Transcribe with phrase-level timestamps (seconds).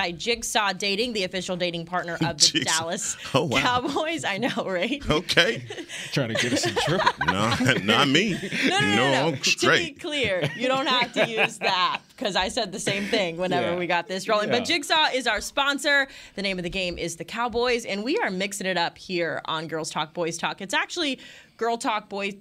[0.00, 2.78] By Jigsaw Dating, the official dating partner of the Jigsaw.
[2.78, 3.60] Dallas Oh, wow.
[3.60, 4.24] Cowboys.
[4.24, 5.02] I know, right?
[5.10, 5.62] Okay.
[6.12, 7.04] Trying to get us in trouble.
[7.26, 7.50] No,
[7.84, 8.32] not me.
[8.32, 9.26] No, no, no, no.
[9.28, 13.04] I'm To be clear, you don't have to use that because I said the same
[13.04, 13.76] thing whenever Yeah.
[13.78, 14.48] we got this rolling.
[14.48, 16.08] But Jigsaw is our sponsor.
[16.34, 19.42] The name of the game is the Cowboys, and we are mixing it up here
[19.44, 20.62] on Girls Talk Boys Talk.
[20.62, 21.18] It's actually
[21.58, 22.34] Girl Talk Boys.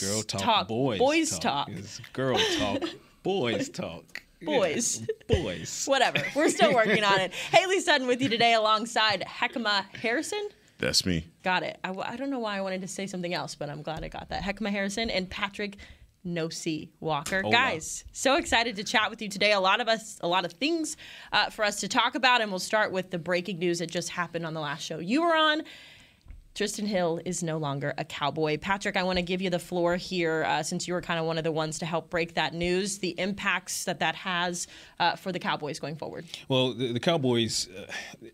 [0.00, 1.68] Girl talk, Talk, boys, boys talk.
[1.70, 2.82] It's girl talk,
[3.24, 4.22] boys talk.
[4.46, 5.00] Boys.
[5.00, 5.84] Yeah, boys.
[5.88, 6.22] Whatever.
[6.34, 7.32] We're still working on it.
[7.52, 10.48] Haley Sutton with you today alongside Heckma Harrison.
[10.78, 11.26] That's me.
[11.42, 11.78] Got it.
[11.84, 14.28] I don't know why I wanted to say something else, but I'm glad I got
[14.28, 14.42] that.
[14.42, 15.78] Heckma Harrison and Patrick
[16.26, 17.42] Nosey Walker.
[17.42, 17.50] wow.
[17.50, 19.52] Guys, so excited to chat with you today.
[19.52, 20.96] A lot of us, a lot of things
[21.32, 24.10] uh, for us to talk about, and we'll start with the breaking news that just
[24.10, 25.62] happened on the last show you were on.
[26.56, 28.56] Trysten Hill is no longer a cowboy.
[28.56, 31.26] Patrick, I want to give you the floor here uh, since you were kind of
[31.26, 34.66] one of the ones to help break that news, the impacts that that has
[34.98, 36.24] uh, for the Cowboys going forward.
[36.48, 37.92] Well, the, the Cowboys, uh,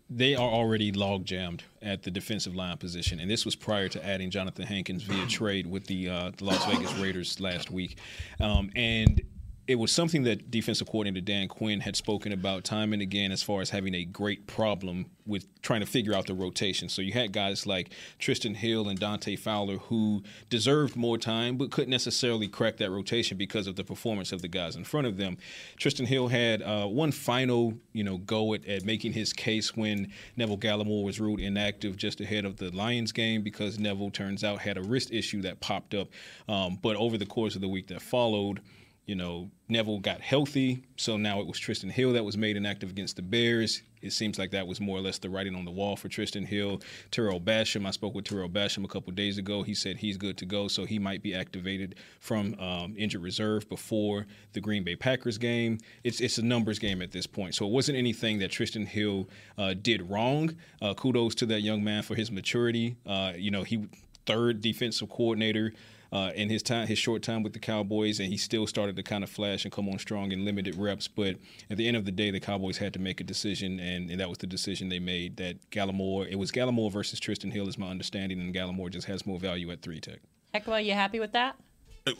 [0.09, 4.05] they are already log jammed at the defensive line position, and this was prior to
[4.05, 7.97] adding Jonathan Hankins via trade with the, uh, the Las Vegas Raiders last week,
[8.39, 9.21] um, and.
[9.65, 13.41] It was something that defensive coordinator Dan Quinn had spoken about time and again as
[13.41, 16.89] far as having a great problem with trying to figure out the rotation.
[16.89, 21.71] So you had guys like Trysten Hill and Dante Fowler who deserved more time but
[21.71, 25.15] couldn't necessarily crack that rotation because of the performance of the guys in front of
[25.15, 25.37] them.
[25.77, 30.11] Trysten Hill had uh, one final, you know, go at, at making his case when
[30.35, 34.59] Neville Gallimore was ruled inactive just ahead of the Lions game because Neville turns out
[34.59, 36.09] had a wrist issue that popped up.
[36.49, 38.59] Um, but over the course of the week that followed,
[39.05, 42.89] you know, Neville got healthy, so now it was Trysten Hill that was made inactive
[42.89, 43.81] against the Bears.
[44.01, 46.45] It seems like that was more or less the writing on the wall for Trysten
[46.45, 46.81] Hill.
[47.11, 49.61] Tarell Basham, I spoke with Tarell Basham a couple days ago.
[49.63, 53.67] He said he's good to go, so he might be activated from um, injured reserve
[53.67, 55.79] before the Green Bay Packers game.
[56.03, 59.27] It's it's a numbers game at this point, so it wasn't anything that Trysten Hill
[59.57, 60.55] uh, did wrong.
[60.81, 62.95] Uh, kudos to that young man for his maturity.
[63.05, 63.87] Uh, you know, he
[64.25, 65.73] third defensive coordinator
[66.13, 69.03] uh, in his time, his short time with the Cowboys, and he still started to
[69.03, 71.07] kind of flash and come on strong in limited reps.
[71.07, 71.37] But
[71.71, 74.19] at the end of the day, the Cowboys had to make a decision, and, and
[74.19, 75.37] that was the decision they made.
[75.37, 79.25] That Gallimore, it was Gallimore versus Trysten Hill, is my understanding, and Gallimore just has
[79.25, 80.19] more value at three tech.
[80.53, 81.55] Heckma, you happy with that?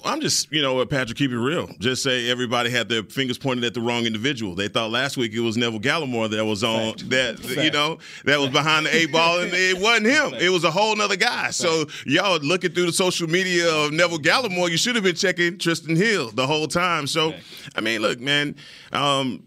[0.06, 1.68] I'm just, you know, Patrick, keep it real.
[1.78, 4.56] Just say everybody had their fingers pointed at the wrong individual.
[4.56, 8.40] They thought last week it was Neville Gallimore that was on that, you know, that
[8.40, 10.36] was behind the eight ball, and it wasn't him.
[10.36, 11.50] It was a whole nother guy.
[11.50, 15.58] So y'all looking through the social media of Neville Gallimore, you should have been checking
[15.58, 17.06] Trysten Hill the whole time.
[17.06, 17.34] So,
[17.76, 18.56] I mean, look, man,
[18.94, 19.44] um,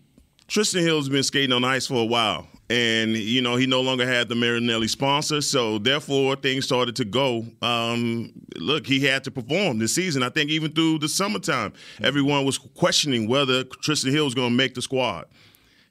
[0.49, 2.47] Trysten Hill's been skating on ice for a while.
[2.69, 5.41] And, you know, he no longer had the Marinelli sponsor.
[5.41, 7.47] So, therefore, things started to go.
[7.63, 10.23] Um, look, he had to perform this season.
[10.25, 11.73] I think even through the summertime,
[12.03, 15.27] everyone was questioning whether Trysten Hill was going to make the squad.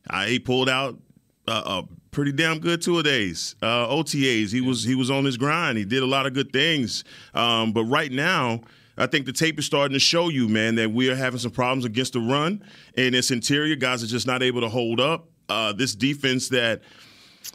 [0.09, 1.00] Uh, he pulled out
[1.47, 3.56] uh, a pretty damn good two days.
[3.62, 4.52] Uh, OTAs.
[4.52, 5.78] He was he was on his grind.
[5.78, 7.03] He did a lot of good things.
[7.34, 8.62] Um, but right now,
[8.97, 11.52] I think the tape is starting to show you, man, that we are having some
[11.52, 12.63] problems against the run
[12.96, 13.75] and its interior.
[13.75, 15.28] Guys are just not able to hold up.
[15.50, 16.81] Uh, this defense that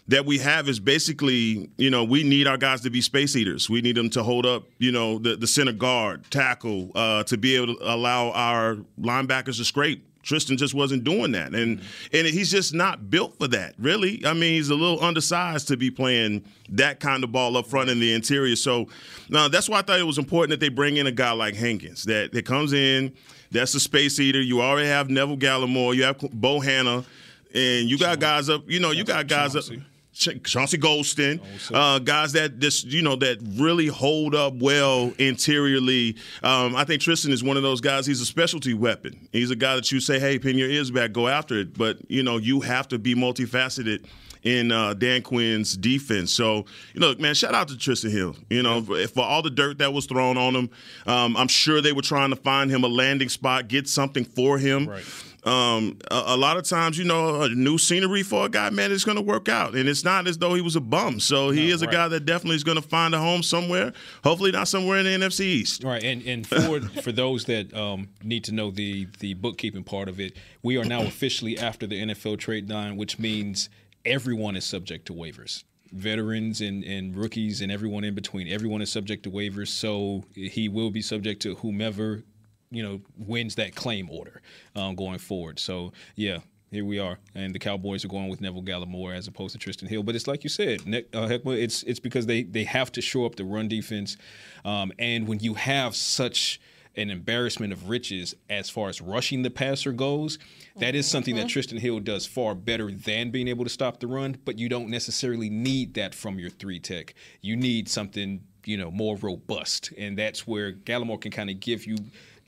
[0.09, 3.71] that we have is basically, you know, we need our guys to be space eaters.
[3.71, 7.37] We need them to hold up, you know, the, the center guard, tackle, uh, to
[7.37, 10.07] be able to allow our linebackers to scrape.
[10.23, 11.81] Trysten just wasn't doing that, and
[12.13, 13.75] and he's just not built for that.
[13.79, 17.67] Really, I mean, he's a little undersized to be playing that kind of ball up
[17.67, 18.55] front in the interior.
[18.55, 18.89] So,
[19.31, 21.55] now that's why I thought it was important that they bring in a guy like
[21.55, 23.15] Hankins that that comes in.
[23.51, 24.43] That's a space eater.
[24.43, 25.97] You already have Neville Gallimore.
[25.97, 27.07] You have Bohanna,
[27.55, 28.69] and you got guys up.
[28.69, 29.65] You know, you got guys up.
[29.65, 29.85] Chauncey.
[30.13, 31.41] Ch- Chauncey Golston,
[31.73, 36.17] uh, guys that just you know that really hold up well interiorly.
[36.43, 38.07] Um, I think Trysten is one of those guys.
[38.07, 39.29] He's a specialty weapon.
[39.33, 41.99] He's a guy that you say, "Hey, pin your ears back, go after it." But
[42.09, 44.05] you know, you have to be multifaceted
[44.43, 46.33] in uh, Dan Quinn's defense.
[46.33, 46.65] So,
[46.95, 48.35] you know, man, shout out to Trysten Hill.
[48.49, 50.71] You know, for, for all the dirt that was thrown on him,
[51.07, 54.59] um, I'm sure they were trying to find him a landing spot, get something for
[54.59, 54.89] him.
[54.89, 55.05] Right
[55.45, 58.93] um, a, a, lot of times, you know, a new scenery for a guy, man,
[58.93, 59.75] it's going to work out.
[59.75, 61.19] And it's not as though he was a bum.
[61.21, 63.93] So he no, is a guy that definitely is going to find a home somewhere.
[64.23, 65.85] Hopefully, not somewhere in the NFC East.
[65.85, 66.03] Right.
[66.03, 70.21] And and for for those that um, need to know the the bookkeeping part of
[70.21, 73.71] it, we are now officially after the NFL trade deadline, which means
[74.05, 78.47] everyone is subject to waivers veterans and, and rookies and everyone in between.
[78.49, 82.23] Everyone is subject to waivers, so he will be subject to whomever
[82.71, 84.43] you know wins that claim order
[84.77, 85.59] um, going forward.
[85.59, 86.39] So yeah,
[86.71, 89.89] here we are, and the Cowboys are going with Neville Gallimore as opposed to Trysten
[89.89, 90.03] Hill.
[90.03, 93.01] But it's like you said, Nick, uh, Heckma, it's it's because they they have to
[93.01, 94.17] show up the run defense,
[94.65, 96.61] um, and when you have such
[96.97, 100.39] an embarrassment of riches as far as rushing the passer goes.
[100.77, 101.59] That is something that mm-hmm.
[101.59, 104.89] Trysten Hill does far better than being able to stop the run, but you don't
[104.89, 107.15] necessarily need that from your three tech.
[107.43, 109.93] You need something, you know, more robust.
[109.97, 111.97] And that's where Gallimore can kind of give you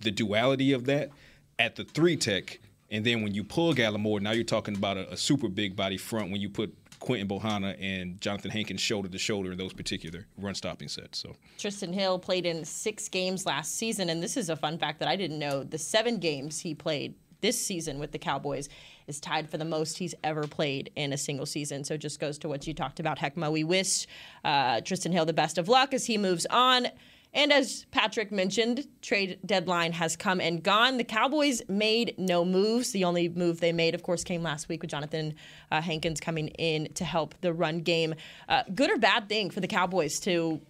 [0.02, 1.10] the duality of that
[1.58, 2.60] at the three tech,
[2.90, 5.96] and then when you pull Gallimore, now you're talking about a, a super big body
[5.96, 10.26] front when you put Quinton Bohanna and Jonathan Hankins shoulder to shoulder in those particular
[10.38, 11.18] run stopping sets.
[11.18, 15.00] So Trysten Hill played in six games last season, and this is a fun fact
[15.00, 15.64] that I didn't know.
[15.64, 18.68] The seven games he played this season with the Cowboys
[19.08, 21.82] is tied for the most he's ever played in a single season.
[21.82, 23.50] So just goes to what you talked about, Heck, Heckma.
[23.50, 24.06] We wish
[24.44, 26.86] uh, Trysten Hill the best of luck as he moves on.
[27.34, 30.98] And as Patrick mentioned, trade deadline has come and gone.
[30.98, 32.92] The Cowboys made no moves.
[32.92, 35.34] The only move they made, of course, came last week with Jonathan
[35.70, 38.14] uh, Hankins coming in to help the run game.
[38.48, 40.60] Uh, good or bad thing for the Cowboys to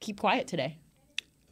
[0.00, 0.78] keep quiet today?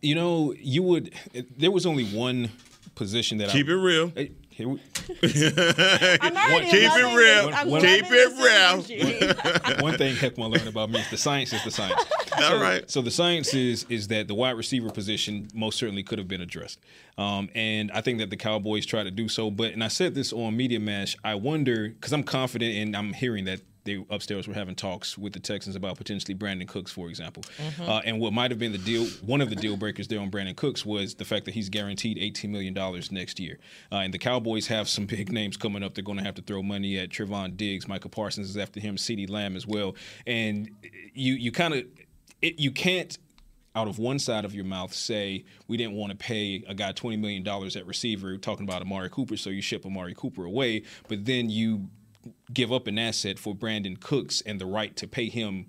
[0.00, 1.12] You know, you would.
[1.58, 2.50] There was only one
[2.94, 4.12] position that I keep I, it real.
[4.52, 4.78] Here we,
[5.20, 7.50] keep it real.
[7.54, 9.82] I'm keep it real.
[9.82, 12.04] one thing Heck want to learn about me is the science is the science.
[12.38, 12.90] So, All right.
[12.90, 16.42] So the science is is that the wide receiver position most certainly could have been
[16.42, 16.80] addressed,
[17.16, 19.50] um, and I think that the Cowboys try to do so.
[19.50, 21.16] But and I said this on Media Mash.
[21.24, 25.32] I wonder because I'm confident and I'm hearing that they upstairs were having talks with
[25.32, 27.42] the Texans about potentially Brandin Cooks, for example.
[27.58, 27.88] Mm-hmm.
[27.88, 30.30] Uh, and what might have been the deal, one of the deal breakers there on
[30.30, 33.58] Brandin Cooks was the fact that he's guaranteed $18 million next year.
[33.90, 35.94] Uh, and the Cowboys have some big names coming up.
[35.94, 37.88] They're going to have to throw money at Trevon Diggs.
[37.88, 39.96] Micah Parsons is after him, CeeDee Lamb as well.
[40.26, 40.70] And
[41.12, 41.84] you, you kind of,
[42.40, 43.18] you can't
[43.74, 46.92] out of one side of your mouth say we didn't want to pay a guy
[46.92, 51.24] $20 million at receiver talking about Amari Cooper so you ship Amari Cooper away but
[51.24, 51.88] then you
[52.52, 55.66] give up an asset for Brandin Cooks and the right to pay him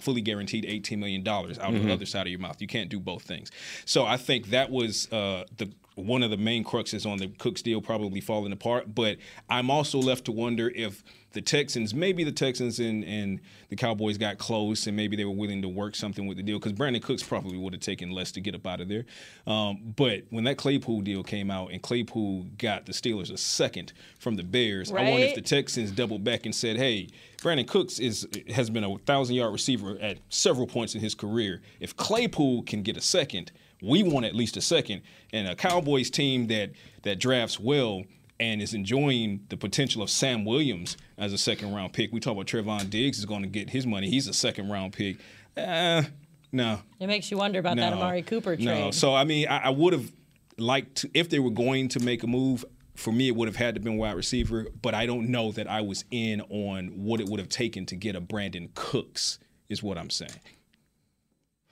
[0.00, 1.76] fully guaranteed $18 million out mm-hmm.
[1.76, 2.60] of the other side of your mouth.
[2.60, 3.50] You can't do both things.
[3.84, 5.70] So I think that was uh, the
[6.04, 8.94] one of the main cruxes on the Cooks deal probably falling apart.
[8.94, 9.18] But
[9.48, 11.02] I'm also left to wonder if
[11.32, 15.30] the Texans, maybe the Texans and, and the Cowboys got close and maybe they were
[15.30, 18.32] willing to work something with the deal because Brandin Cooks probably would have taken less
[18.32, 19.04] to get up out of there.
[19.46, 23.92] Um, but when that Claypool deal came out and Claypool got the Steelers a second
[24.18, 25.06] from the Bears, right?
[25.06, 27.08] I wonder if the Texans doubled back and said, hey,
[27.38, 31.62] Brandin Cooks is has been a thousand yard receiver at several points in his career.
[31.78, 33.52] If Claypool can get a second,
[33.82, 35.02] we want at least a second.
[35.32, 36.72] And a Cowboys team that
[37.02, 38.04] that drafts well
[38.38, 42.12] and is enjoying the potential of Sam Williams as a second round pick.
[42.12, 44.08] We talk about Trevon Diggs is going to get his money.
[44.08, 45.18] He's a second round pick.
[45.56, 46.04] Uh,
[46.50, 46.80] no.
[46.98, 48.64] It makes you wonder about no, that Amari Cooper trade.
[48.64, 48.90] No.
[48.90, 50.10] So I mean, I, I would have
[50.56, 52.64] liked to, if they were going to make a move.
[52.96, 55.70] For me, it would have had to been wide receiver, but I don't know that
[55.70, 59.38] I was in on what it would have taken to get a Brandin Cooks.
[59.70, 60.40] Is what I'm saying.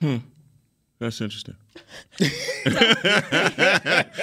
[0.01, 0.17] Hmm.
[0.97, 1.55] That's interesting.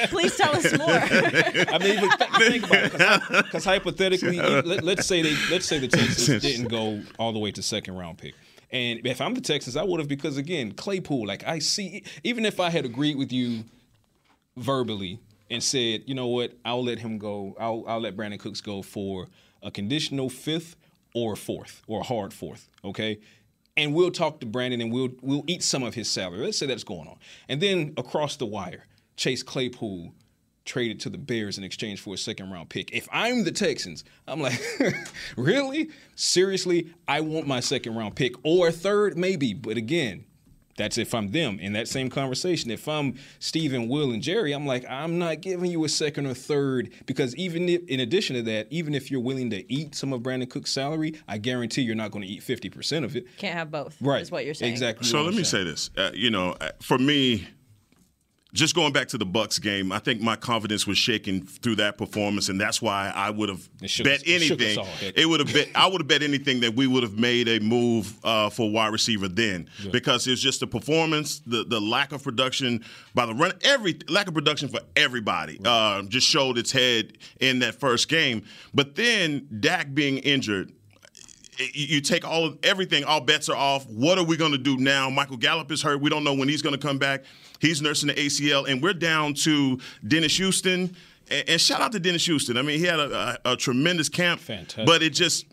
[0.09, 0.89] Please tell us more.
[0.91, 1.99] I mean,
[2.39, 7.01] think about it, because hypothetically, let, us say they let's say the Texans didn't go
[7.19, 8.35] all the way to second round pick.
[8.71, 12.45] And if I'm the Texans, I would have because again, Claypool, like I see, even
[12.45, 13.65] if I had agreed with you
[14.57, 15.19] verbally
[15.51, 18.83] and said, you know what, I'll let him go, I'll I'll let Brandin Cooks go
[18.83, 19.29] for
[19.63, 20.77] a conditional fifth
[21.15, 22.69] or fourth or a hard fourth.
[22.85, 23.19] Okay,
[23.77, 26.45] and we'll talk to Brandin and we'll we'll eat some of his salary.
[26.45, 27.17] Let's say that's going on.
[27.49, 30.13] And then across the wire, Chase Claypool
[30.65, 32.93] traded to the Bears in exchange for a second round pick.
[32.93, 34.61] If I'm the Texans, I'm like,
[35.37, 35.91] really?
[36.17, 36.93] Seriously?
[37.07, 39.55] I want my second round pick or third, maybe.
[39.55, 40.25] But again,
[40.77, 42.71] that's if I'm them in that same conversation.
[42.71, 46.35] If I'm Stephen, Will, and Jerry, I'm like, I'm not giving you a second or
[46.35, 50.13] third because even if, in addition to that, even if you're willing to eat some
[50.13, 53.27] of Brandin Cook's salary, I guarantee you're not going to eat 50% of it.
[53.39, 53.97] Can't have both.
[54.01, 54.23] Right.
[54.23, 54.73] Is what you're saying.
[54.73, 55.07] Exactly.
[55.07, 55.91] So let me say this.
[55.97, 57.47] Uh, you know, uh, for me,
[58.57, 61.99] just going back to the Bucks game, I think my confidence was shaken through that
[61.99, 64.85] performance, and that's why I would have bet us- it anything.
[64.85, 65.17] heck.
[65.17, 65.69] It would have bet.
[65.75, 68.93] I would have bet anything that we would have made a move uh, for wide
[68.93, 72.83] receiver then, because it was just the performance, the the lack of production
[73.15, 77.59] by the run, every lack of production for everybody, uh, just showed its head in
[77.61, 78.43] that first game.
[78.75, 80.73] But then Dak being injured
[81.59, 83.87] you take all of everything, all bets are off.
[83.87, 85.11] What are we going to do now?
[85.11, 86.01] Michael Gallup is hurt.
[86.01, 87.25] We don't know when he's going to come back.
[87.61, 90.97] He's nursing the ACL, and we're down to Dennis Houston.
[91.31, 92.57] And, and shout out to Dennis Houston.
[92.57, 94.87] I mean, he had a, a, a tremendous camp, Fantastic.
[94.87, 95.47] but it just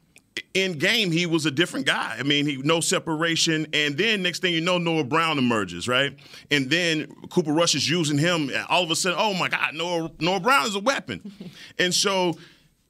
[0.54, 2.16] in game he was a different guy.
[2.20, 6.16] I mean, he no separation, and then next thing you know, Noah Brown emerges, right?
[6.52, 8.52] And then Cooper Rush is using him.
[8.70, 11.32] All of a sudden, oh my God, Noah Noah Brown is a weapon,
[11.80, 12.36] and so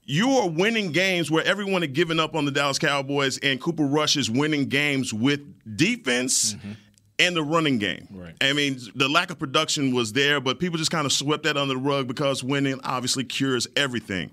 [0.06, 3.86] you are winning games where everyone had given up on the Dallas Cowboys, and Cooper
[3.86, 5.42] Rush is winning games with
[5.78, 6.72] defense mm-hmm.
[7.20, 8.08] and the running game.
[8.12, 8.36] Right.
[8.42, 11.58] I mean, the lack of production was there, but people just kind of swept that
[11.58, 14.32] under the rug because winning obviously cures everything.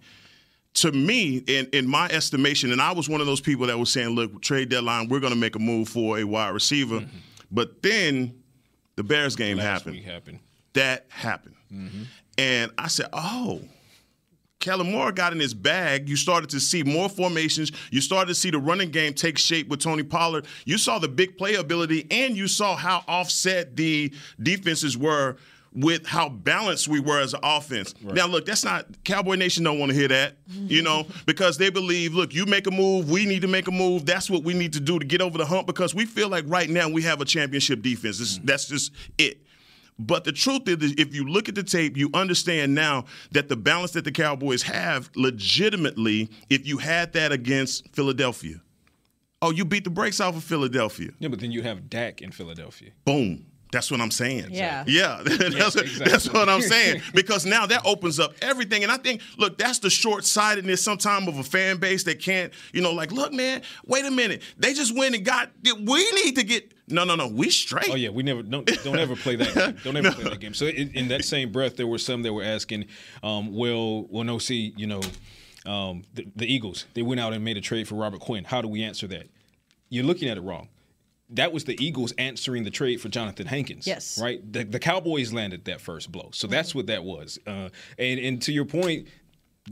[0.74, 3.92] To me, in, in my estimation, and I was one of those people that was
[3.92, 7.00] saying, look, trade deadline, we're going to make a move for a wide receiver.
[7.00, 7.16] Mm-hmm.
[7.50, 8.40] But then
[8.96, 10.38] the Bears game Last happened happened.
[10.74, 11.56] that happened.
[11.72, 12.02] Mm-hmm.
[12.38, 13.62] And I said, oh,
[14.60, 16.08] Kellen Moore got in his bag.
[16.08, 17.72] You started to see more formations.
[17.90, 20.46] You started to see the running game take shape with Tony Pollard.
[20.66, 25.36] You saw the big play ability, and you saw how offset the defenses were
[25.72, 27.94] with how balanced we were as an offense.
[28.02, 31.70] Now, look, that's not Cowboy Nation don't want to hear that, you know, because they
[31.70, 34.04] believe, look, you make a move, we need to make a move.
[34.04, 36.44] That's what we need to do to get over the hump because we feel like
[36.48, 38.40] right now we have a championship defense.
[38.42, 39.40] That's just it.
[40.06, 43.56] But the truth is, if you look at the tape, you understand now that the
[43.56, 48.62] balance that the Cowboys have, legitimately, if you had that against Philadelphia,
[49.42, 51.10] oh, you beat the brakes off of Philadelphia.
[51.18, 52.92] Yeah, but then you have Dak in Philadelphia.
[53.04, 53.46] Boom.
[53.72, 54.48] That's what I'm saying.
[54.50, 54.84] Yeah.
[54.86, 55.20] Yeah.
[55.24, 56.04] that's, exactly.
[56.04, 57.02] that's what I'm saying.
[57.14, 58.82] Because now that opens up everything.
[58.82, 62.52] And I think, look, that's the short sightedness sometimes of a fan base that can't,
[62.72, 64.42] you know, like, look, man, wait a minute.
[64.58, 67.88] They just went and got, we need to get, no, no, no, we straight.
[67.88, 69.54] Oh yeah, we never don't don't ever play that.
[69.54, 69.76] Game.
[69.84, 70.54] Don't ever play that game.
[70.54, 72.86] So in, in that same breath, there were some that were asking,
[73.22, 75.00] um, "Well, well, no, see, you know,
[75.66, 78.42] um, the, the Eagles they went out and made a trade for Robert Quinn.
[78.42, 79.28] How do we answer that?
[79.88, 80.68] You're looking at it wrong.
[81.32, 83.86] That was the Eagles answering the trade for Jonathan Hankins.
[83.86, 84.20] Yes.
[84.20, 84.40] right.
[84.52, 87.38] The, the Cowboys landed that first blow, so that's what that was.
[87.46, 87.68] Uh,
[87.98, 89.08] and and to your point.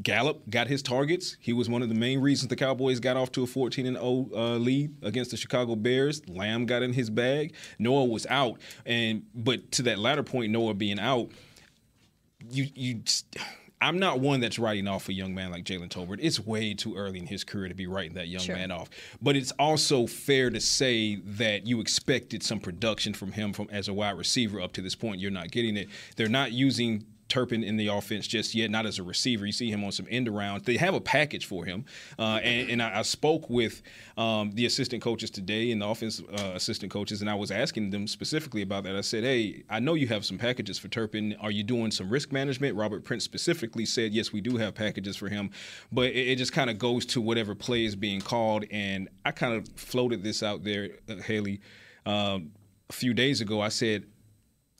[0.02, 1.36] Gallup got his targets.
[1.40, 3.96] He was one of the main reasons the Cowboys got off to a 14 and
[3.96, 6.28] 0 uh, lead against the Chicago Bears.
[6.28, 7.54] Lamb got in his bag.
[7.78, 11.30] Noah was out, and but to that latter point, Noah being out,
[12.50, 13.02] you you.
[13.80, 16.18] I'm not one that's writing off a young man like Jalen Tolbert.
[16.20, 18.56] It's way too early in his career to be writing that young Sure.
[18.56, 18.90] man off.
[19.22, 23.86] But it's also fair to say that you expected some production from him from as
[23.88, 25.20] a wide receiver up to this point.
[25.20, 25.88] You're not getting it.
[26.16, 29.46] They're not using Turpin in the offense just yet, not as a receiver.
[29.46, 30.64] You see him on some end arounds.
[30.64, 31.84] They have a package for him.
[32.18, 33.82] Uh, and, and I, I spoke with
[34.16, 37.90] um, the assistant coaches today and the offense uh, assistant coaches, and I was asking
[37.90, 38.96] them specifically about that.
[38.96, 41.36] I said, hey, I know you have some packages for Turpin.
[41.40, 42.76] Are you doing some risk management?
[42.76, 45.50] Robert Prince specifically said, yes, we do have packages for him.
[45.92, 48.64] But it, it just kind of goes to whatever play is being called.
[48.70, 51.60] And I kind of floated this out there, uh, Haley,
[52.06, 52.52] um,
[52.88, 53.60] a few days ago.
[53.60, 54.04] I said,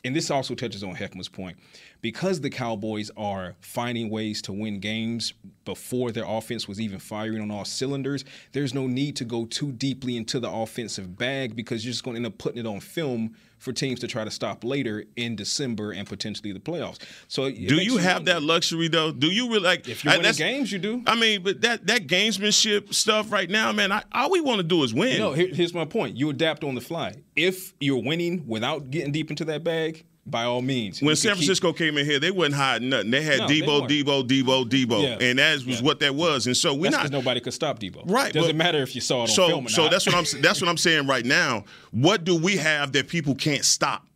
[0.05, 1.57] and this also touches on Heckman's point.
[2.00, 5.33] Because the Cowboys are finding ways to win games
[5.64, 9.73] before their offense was even firing on all cylinders, there's no need to go too
[9.73, 12.78] deeply into the offensive bag because you're just going to end up putting it on
[12.78, 16.98] film for teams to try to stop later in December and potentially the playoffs.
[17.28, 18.32] So Do you have wonder.
[18.34, 19.12] that luxury though?
[19.12, 19.88] Do you really like?
[19.88, 21.02] If you're I- winning games, you do.
[21.06, 23.92] I mean, but that that gamesmanship stuff right now, man.
[23.92, 25.18] I, all we want to do is win.
[25.18, 26.16] No, here, here's my point.
[26.16, 27.14] You adapt on the fly.
[27.36, 31.00] If you're winning without getting deep into that bag, by all means.
[31.02, 33.11] when San can keep- Francisco came in here, they wasn't hiding nothing.
[33.11, 33.90] They had No, they Deebo, weren't.
[33.90, 35.26] Deebo, Deebo, Deebo, Yeah.
[35.28, 35.80] and that was Yeah.
[35.82, 36.47] what that was.
[36.47, 38.02] And so we're not because nobody could stop Deebo.
[38.04, 39.90] Right, Doesn't but- matter if you saw it on so film or so not.
[39.90, 41.64] that's what I'm that's what I'm saying right now.
[41.90, 44.06] What do we have that people can't stop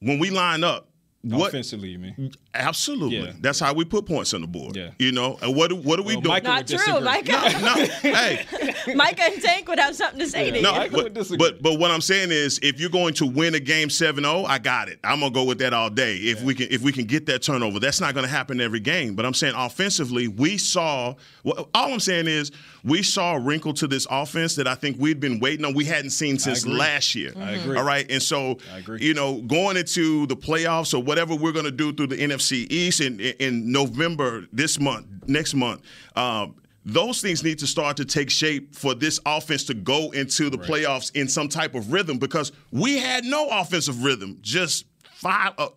[0.00, 0.86] when we line up?
[1.22, 2.32] What Offensively, you mean?
[2.58, 3.18] Absolutely?
[3.18, 3.32] Yeah.
[3.40, 4.76] That's how we put points on the board.
[4.76, 4.90] Yeah.
[4.98, 6.28] You know, and what do, what do we Well, do?
[6.28, 6.76] Michael Not would true.
[6.78, 7.04] disagree.
[7.04, 7.74] Micah, no,
[8.12, 8.44] hey,
[8.94, 10.76] Micah and Tank would have something to say to no, you.
[10.80, 11.38] I but, would disagree.
[11.38, 14.58] but but what I'm saying is, if you're going to win a game 7-0, I
[14.58, 14.98] got it.
[15.04, 16.16] I'm gonna go with that all day.
[16.16, 19.14] If we can if we can get that turnover, that's not gonna happen every game.
[19.14, 21.14] But I'm saying offensively, we saw.
[21.44, 22.50] Well, all I'm saying is
[22.84, 25.74] we saw a wrinkle to this offense that I think we'd been waiting on.
[25.74, 27.32] We hadn't seen since last year.
[27.36, 27.76] I agree.
[27.76, 29.00] All right, and so I agree.
[29.02, 33.00] you know, going into the playoffs or whatever we're gonna do through the NFC East
[33.00, 35.82] in in November this month, next month.
[36.16, 40.48] Um, those things need to start to take shape for this offense to go into
[40.48, 45.52] the playoffs in some type of rhythm because we had no offensive rhythm just five
[45.58, 45.68] uh,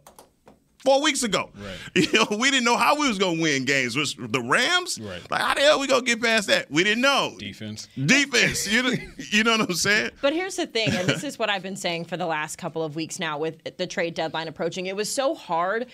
[0.83, 1.49] four weeks ago.
[1.55, 1.71] Right.
[2.11, 3.95] You know, we didn't know how we was gonna win games.
[3.95, 4.99] Was the Rams?
[4.99, 5.21] Right.
[5.29, 6.71] Like how the hell are we gonna get past that?
[6.71, 7.35] We didn't know.
[7.37, 7.87] Defense.
[7.97, 8.71] Defense.
[8.71, 10.11] you know, you know what I'm saying?
[10.21, 12.83] But here's the thing, and this is what I've been saying for the last couple
[12.83, 14.85] of weeks now with the trade deadline approaching.
[14.85, 15.87] It was so hard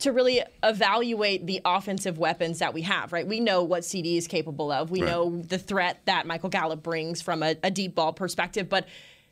[0.00, 3.26] to really evaluate the offensive weapons that we have, right?
[3.26, 4.90] We know what CeeDee is capable of.
[4.90, 5.08] We Right.
[5.08, 8.86] know the threat that Michael Gallup brings from a, a deep ball perspective, but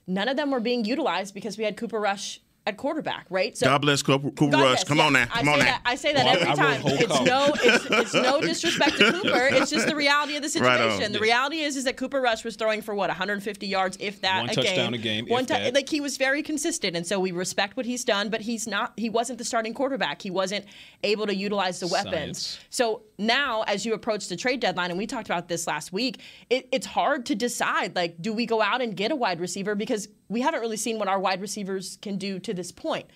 [0.06, 3.56] none of them were being utilized because we had Cooper Rush at quarterback, right?
[3.58, 4.70] So God bless Cooper, Cooper God Rush.
[4.70, 5.04] bless, Come yeah.
[5.06, 5.26] on now.
[5.26, 5.64] Come say on now.
[5.64, 6.80] that, I say that Well, every I wrote time.
[6.80, 7.24] whole It's column.
[7.24, 9.48] no, it's, it's no disrespect to Cooper.
[9.52, 11.02] It's just the reality of the situation.
[11.04, 11.12] on.
[11.12, 14.42] the reality is, is that Cooper Rush was throwing for what 150 yards, if that,
[14.42, 14.94] One a touchdown game.
[14.94, 15.74] a game, One if tou- that.
[15.74, 18.28] like he was very consistent, and so we respect what he's done.
[18.30, 18.92] But he's not.
[18.96, 20.22] He wasn't the starting quarterback.
[20.22, 20.64] He wasn't
[21.02, 22.12] able to utilize the weapons.
[22.12, 22.58] Science.
[22.70, 26.20] So now, as you approach the trade deadline, and we talked about this last week,
[26.48, 27.96] it, it's hard to decide.
[27.96, 30.98] Like, do we go out and get a wide receiver because we haven't really seen
[30.98, 33.06] what our wide receivers can do to this point.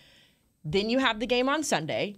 [0.64, 2.16] Then you have the game on Sunday.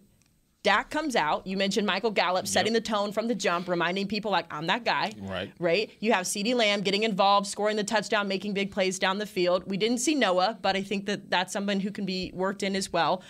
[0.64, 1.46] Dak comes out.
[1.46, 4.84] You mentioned Michael Gallup setting the tone from the jump, reminding people like I'm that
[4.84, 5.12] guy.
[5.20, 5.52] Right.
[5.58, 5.90] Right.
[6.00, 9.64] You have CeeDee Lamb getting involved, scoring the touchdown, making big plays down the field.
[9.66, 12.74] We didn't see Noah, but I think that that's someone who can be worked in
[12.74, 13.22] as well.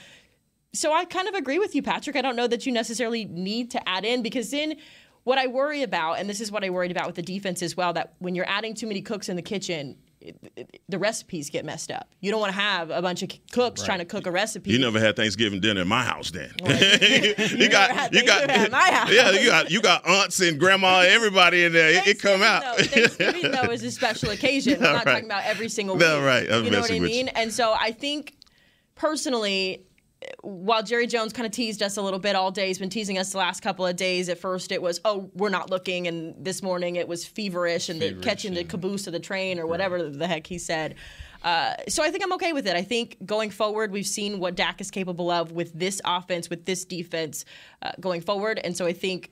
[0.72, 2.16] So I kind of agree with you, Patrick.
[2.16, 4.76] I don't know that you necessarily need to add in because then
[5.24, 7.76] what I worry about, and this is what I worried about with the defense as
[7.76, 10.07] well, that when you're adding too many cooks in the kitchen, it, it,
[10.88, 12.08] the recipes get messed up.
[12.20, 14.70] You don't want to have a bunch of cooks trying to cook a recipe.
[14.70, 16.52] You never had Thanksgiving dinner at my house, then.
[16.60, 16.68] you
[17.58, 19.12] never got, you got, at my house.
[19.12, 21.90] yeah, you got, you got aunts and grandma, everybody in there.
[21.90, 22.62] It, it come out.
[22.62, 24.80] Though, Thanksgiving though is a special occasion.
[24.80, 25.12] We're not right.
[25.12, 26.06] talking about every single week.
[26.06, 26.50] No, right.
[26.50, 27.16] I'm you know what I with you.
[27.16, 27.28] mean?
[27.28, 28.36] And so I think
[28.94, 29.86] personally,
[30.42, 33.18] while Jerry Jones kind of teased us a little bit all day, he's been teasing
[33.18, 34.28] us the last couple of days.
[34.28, 38.00] At first, it was, oh, we're not looking, and this morning it was feverish and
[38.00, 40.96] the, Feverish, catching the caboose of the train or whatever the heck he said.
[41.44, 42.74] Uh, so I think I'm okay with it.
[42.74, 46.64] I think going forward, we've seen what Dak is capable of with this offense, with
[46.64, 47.44] this defense
[47.82, 49.30] uh, going forward, and so I think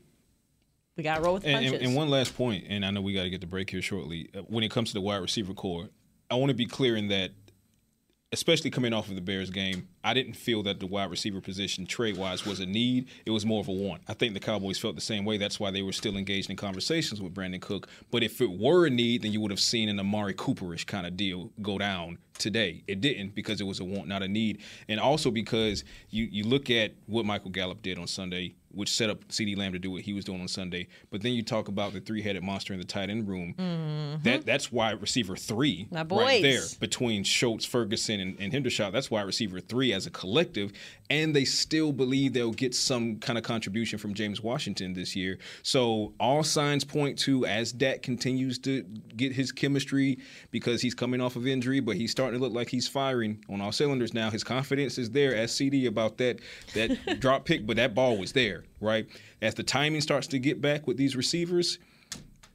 [0.96, 1.72] we got to roll with the And, punches.
[1.72, 3.82] and, and one last point, and I know we got to get the break here
[3.82, 4.30] shortly.
[4.34, 5.88] Uh, When it comes to the wide receiver core,
[6.30, 7.32] I want to be clear in that,
[8.36, 11.86] especially coming off of the Bears game, I didn't feel that the wide receiver position
[11.86, 13.08] trade wise was a need.
[13.24, 14.02] It was more of a want.
[14.08, 15.38] I think the Cowboys felt the same way.
[15.38, 17.88] That's why they were still engaged in conversations with Brandin Cook.
[18.10, 21.06] But if it were a need, then you would have seen an Amari Cooperish kind
[21.06, 22.84] of deal go down today.
[22.86, 24.60] It didn't because it was a want, not a need.
[24.86, 29.10] And also because you, you look at what Michael Gallup did on Sunday, which set
[29.10, 30.86] up CeeDee Lamb to do what he was doing on Sunday.
[31.10, 33.54] But then you talk about the three headed monster in the tight end room.
[33.58, 34.22] Mm-hmm.
[34.22, 38.92] That That's wide receiver three right there between Schultz, Ferguson, and, and Hendershot.
[38.92, 40.72] That's wide receiver three as a collective.
[41.08, 45.38] And they still believe they'll get some kind of contribution from James Washington this year.
[45.62, 48.82] So all signs point to as Dak continues to
[49.16, 50.18] get his chemistry
[50.50, 53.60] because he's coming off of injury, but he's starting to look like he's firing on
[53.60, 54.30] all cylinders now.
[54.30, 56.40] His confidence is there as CeeDee about that
[56.74, 59.06] that drop pick, but that ball was there, right?
[59.42, 61.78] As the timing starts to get back with these receivers,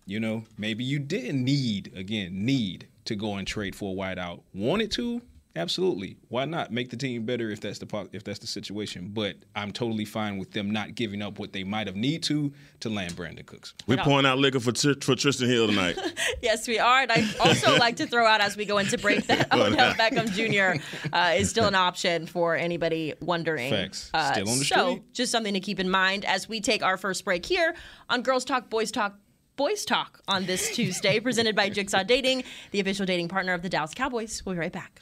[0.06, 4.41] you know, maybe you didn't need, again, need to go and trade for a wideout.
[4.54, 5.21] Wanted to?
[5.55, 6.15] Absolutely.
[6.29, 9.09] Why not make the team better if that's the po- if that's the situation?
[9.13, 12.53] But I'm totally fine with them not giving up what they might have need to
[12.79, 13.73] to land Brandin Cooks.
[13.85, 15.97] We're pouring out liquor for Tr- for Trysten Hill tonight.
[16.41, 17.01] Yes, we are.
[17.03, 20.31] And I also like to throw out as we go into break that Odell Beckham
[20.31, 20.81] Jr.
[21.13, 23.69] Uh, is still an option for anybody wondering.
[23.69, 24.09] Facts.
[24.13, 25.13] Uh, Still on the so, street.
[25.13, 27.75] just something to keep in mind as we take our first break here
[28.09, 29.19] on Girls Talk, Boys Talk.
[29.55, 33.69] Boys Talk on this Tuesday, presented by Jigsaw Dating, the official dating partner of the
[33.69, 34.41] Dallas Cowboys.
[34.43, 35.01] We'll be right back.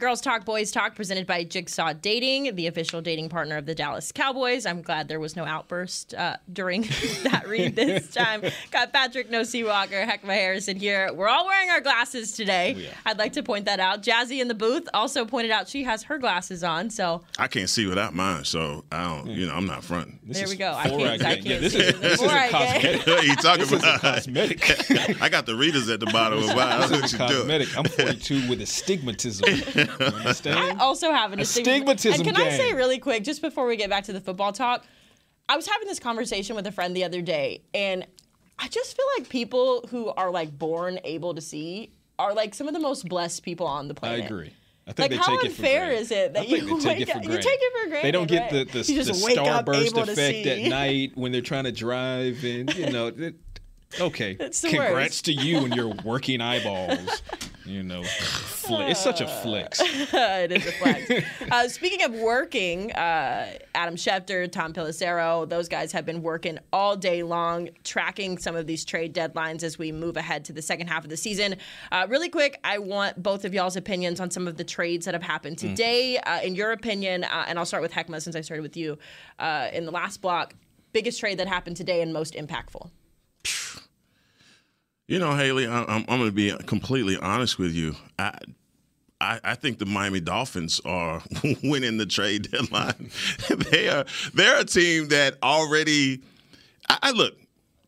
[0.00, 4.10] Girls Talk, Boys Talk, presented by Jigsaw Dating, the official dating partner of the Dallas
[4.12, 4.64] Cowboys.
[4.64, 6.82] I'm glad there was no outburst uh, during
[7.24, 8.42] that read this time.
[8.70, 11.12] Got Patrick No Walker, Heckma Harrison here.
[11.12, 12.88] We're all wearing our glasses today.
[13.04, 14.02] I'd like to point that out.
[14.02, 16.88] Jazzy in the booth also pointed out she has her glasses on.
[16.88, 19.26] So I can't see without mine, so I don't.
[19.30, 20.18] You know, I'm not fronting.
[20.24, 20.72] there we go.
[20.72, 21.78] I can't, I can't Yeah, this see.
[21.80, 22.98] is, this is a Fluoride gang.
[23.00, 23.22] cosmetic.
[23.26, 25.16] you talking This is a?
[25.22, 26.56] I got the readers at the bottom of mine.
[26.56, 27.24] That's This what is you do.
[27.40, 27.76] cosmetic.
[27.78, 29.89] I'm 42 with astigmatism.
[30.00, 33.90] I also have an Astigmatism And can I say really quick, just before we get
[33.90, 34.84] back to the football talk,
[35.48, 38.06] I was having this conversation with a friend the other day, and
[38.58, 42.68] I just feel like people who are like born able to see are like some
[42.68, 44.22] of the most blessed people on the planet.
[44.22, 44.52] I agree.
[44.86, 47.18] I Like how take it for unfair is it that you take wake it for
[47.18, 47.48] up- you granted.
[47.48, 48.06] take it for granted?
[48.06, 48.68] They don't get the, right?
[48.72, 53.10] the, the up starburst effect at night when they're trying to drive, and you know,
[53.98, 54.34] okay.
[54.34, 55.24] Congrats worst.
[55.26, 57.22] to you and your working eyeballs.
[57.66, 59.80] You know, fle- it's such a flex.
[59.84, 61.10] it is a flex.
[61.52, 66.96] uh, speaking of working, uh, Adam Schefter, Tom Pelissero, those guys have been working all
[66.96, 70.88] day long, tracking some of these trade deadlines as we move ahead to the second
[70.88, 71.54] half of the season.
[71.92, 75.14] Uh, really quick, I want both of y'all's opinions on some of the trades that
[75.14, 75.70] have happened Mm.
[75.70, 76.18] today.
[76.18, 78.98] Uh, in your opinion, uh, and I'll start with Heckma since I started with you
[79.38, 80.54] uh, in the last block.
[80.92, 82.90] Biggest trade that happened today and most impactful.
[85.10, 87.96] You know, Haley, I, I'm, I'm going to be completely honest with you.
[88.16, 88.38] I,
[89.20, 91.20] I, I think the Miami Dolphins are
[91.64, 93.10] winning the trade deadline.
[93.72, 96.22] they are they're a team that already.
[96.88, 97.34] I, I look.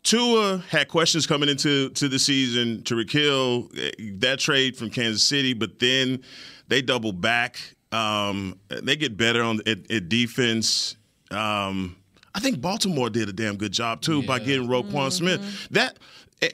[0.02, 2.78] Tua had questions coming into to the season.
[2.78, 6.24] Tyreek Hill, eh, that trade from Kansas City, but then
[6.66, 7.76] they double back.
[7.92, 10.96] Um, they get better on at, at defense.
[11.30, 11.94] Um,
[12.34, 15.68] I think Baltimore did a damn good job too by getting Roquan Smith.
[15.70, 15.98] That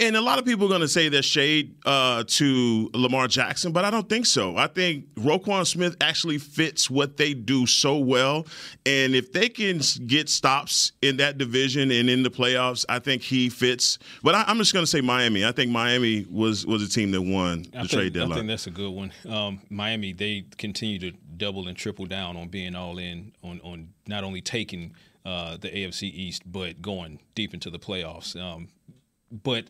[0.01, 3.73] and a lot of people are going to say there's shade uh, to Lamar Jackson,
[3.73, 4.57] but I don't think so.
[4.57, 8.47] I think Roquan Smith actually fits what they do so well,
[8.85, 13.23] and if they can get stops in that division and in the playoffs, I think
[13.23, 13.99] he fits.
[14.23, 15.45] But I, I'm just going to say Miami.
[15.45, 18.33] I think Miami was was a team that won the think, trade deadline.
[18.33, 19.13] I think that's a good one.
[19.29, 23.89] Um, Miami, they continue to double and triple down on being all in on on
[24.07, 28.39] not only taking uh, the AFC East but going deep into the playoffs.
[28.41, 28.69] Um,
[29.31, 29.65] but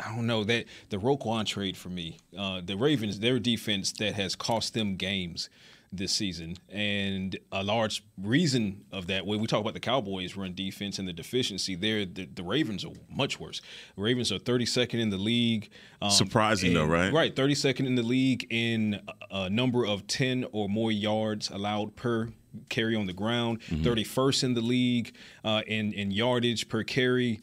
[0.00, 4.14] I don't know that the Roquan trade for me, uh, the Ravens, their defense that
[4.14, 5.48] has cost them games
[5.92, 9.26] this season, and a large reason of that.
[9.26, 12.84] When we talk about the Cowboys' run defense and the deficiency, there the, the Ravens
[12.84, 13.60] are much worse.
[13.96, 15.68] The Ravens are 32nd in the league.
[16.00, 17.12] Um, Surprising though, right?
[17.12, 21.94] Right, 32nd in the league in a, a number of 10 or more yards allowed
[21.94, 22.30] per
[22.70, 23.60] carry on the ground.
[23.70, 27.40] 31st in the league uh, in in yardage per carry.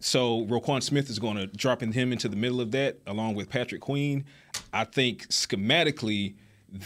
[0.00, 3.48] So Roquan Smith is going to dropping him into the middle of that along with
[3.48, 4.24] Patrick Queen.
[4.72, 6.34] I think schematically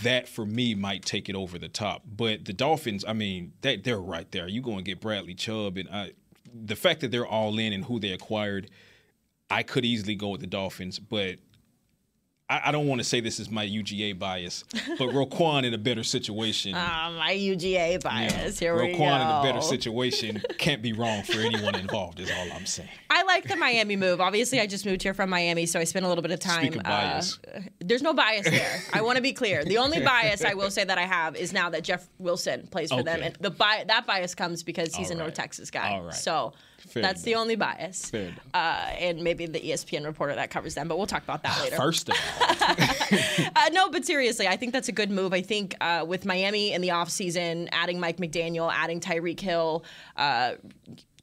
[0.03, 2.03] that for me might take it over the top.
[2.05, 4.49] But the Dolphins, I mean, they, they're right there.
[4.49, 6.13] You going to get Bradley Chubb and I,
[6.53, 8.71] the fact that they're all in and who they acquired,
[9.51, 11.37] I could easily go with the Dolphins, but
[12.49, 14.65] I, I don't want to say this is my UGA bias,
[14.99, 16.75] but Roquan in a better situation.
[16.89, 18.59] Ah, my UGA bias.
[18.59, 19.05] Here we Roquan go.
[19.05, 22.21] in a better situation can't be wrong for anyone involved.
[22.21, 22.89] Is all I'm saying.
[23.11, 24.21] I like the Miami move.
[24.21, 26.61] Obviously, I just moved here from Miami, so I spent a little bit of time.
[26.67, 27.39] Speak of bias.
[27.53, 28.81] Uh, there's no bias there.
[28.93, 29.65] I want to be clear.
[29.65, 32.91] The only bias I will say that I have is now that Jeff Wilson plays
[32.93, 35.35] for them, and the bi- that bias comes because he's All a North.
[35.35, 35.91] Texas guy.
[35.95, 36.15] All right.
[36.15, 36.53] So
[36.87, 38.11] Fair that's the only bias.
[38.11, 38.39] Fair enough.
[38.55, 41.77] Uh, and maybe the ESPN reporter that covers them, but we'll talk about that later.
[41.77, 42.77] First of all,
[43.57, 45.33] Uh, no, but seriously, I think that's a good move.
[45.33, 49.85] I think uh, with Miami in the offseason, adding Mike McDaniel, adding Tyreek Hill
[50.17, 50.53] uh,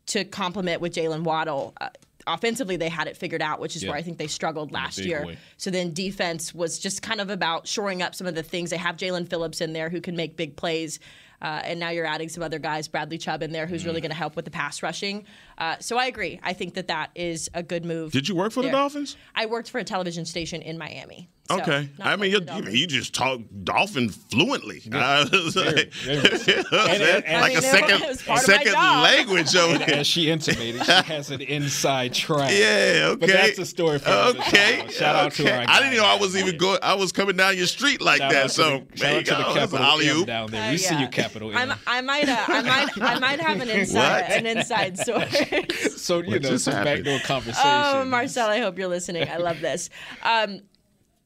[0.08, 1.90] to complement with Jaylen Waddle, uh,
[2.28, 3.90] offensively they had it figured out, which is Yeah.
[3.90, 5.26] where I think they struggled last year.
[5.26, 5.38] way.
[5.58, 8.70] So then defense was just kind of about shoring up some of the things.
[8.70, 11.00] They have Jaelan Phillips in there who can make big plays.
[11.44, 13.88] Uh, and now you're adding some other guys, Bradley Chubb in there, who's Mm.
[13.88, 15.26] really going to help with the pass rushing.
[15.58, 16.40] Uh, so I agree.
[16.42, 18.12] I think that that is a good move.
[18.14, 18.72] Did you work for the.
[18.72, 19.18] Dolphins?
[19.36, 21.30] I worked for a television station in Miami.
[21.50, 21.90] So, Okay.
[22.00, 22.80] I mean, you, for you, Dolphins.
[22.80, 24.82] you just talk dolphin fluently.
[24.94, 26.52] I was like, very much so.
[26.52, 28.48] you know what I'm And- and- like I a mean, it second, was part of
[28.48, 29.94] my second language over there.
[29.96, 32.52] As she intimated, she has an inside track.
[32.54, 33.16] Yeah, okay.
[33.20, 34.78] But that's a story for another Okay.
[34.80, 34.90] time.
[34.90, 35.52] Shout out to okay.
[35.52, 36.80] our I didn't guy know I was even going.
[36.82, 38.44] I was coming down your street like Shout that.
[38.46, 39.54] out to So shout there you out to the go.
[39.54, 40.28] That's an capital alley oop.
[40.28, 40.68] down there.
[40.70, 41.02] Uh, we see yeah.
[41.02, 41.72] you, capital M.
[41.72, 44.32] I'm, I might, uh, I might, I might have an inside, What?
[44.32, 45.96] an inside source.
[46.02, 47.04] so you What know just some happened?
[47.06, 47.62] backdoor conversation.
[47.66, 49.28] Oh, Marcel, I hope you're listening.
[49.30, 49.90] I love this.
[50.24, 50.62] Um,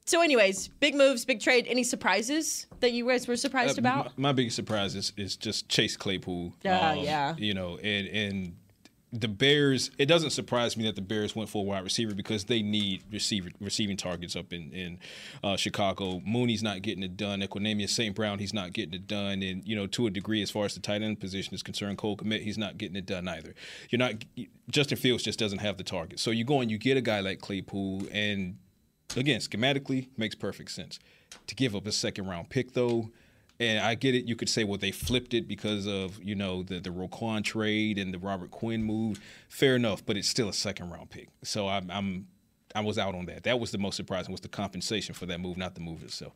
[0.06, 1.66] so, anyways, big moves, big trade.
[1.68, 4.06] Any surprises that you guys were surprised Uh, about?
[4.18, 6.54] My, my biggest surprise is, is just Chase Claypool.
[6.64, 7.36] Yeah, yeah.
[7.38, 8.56] You know, and and
[9.14, 9.90] the Bears.
[9.98, 13.04] It doesn't surprise me that the Bears went for a wide receiver because they need
[13.12, 15.00] receiver receiving targets up in in
[15.44, 16.22] uh, Chicago.
[16.26, 17.42] Mooney's not getting it done.
[17.42, 18.14] Equanimeous St.
[18.16, 19.42] Brown, he's not getting it done.
[19.42, 21.98] And you know, to a degree, as far as the tight end position is concerned,
[21.98, 23.54] Cole Kmet, he's not getting it done either.
[23.90, 24.26] You're not.
[24.70, 26.20] Justin Fields just doesn't have the target.
[26.20, 28.58] So you go and you get a guy like Claypool and
[29.16, 31.00] again, schematically makes perfect sense.
[31.48, 33.10] To give up a second round pick though,
[33.60, 36.64] and I get it, you could say well they flipped it because of, you know,
[36.64, 39.20] the the Roquan trade and the Robert Quinn move.
[39.50, 41.30] Fair enough, but it's still a second round pick.
[41.44, 42.28] So I'm I'm
[42.76, 43.44] I was out on that.
[43.44, 46.34] That was the most surprising was the compensation for that move, not the move itself.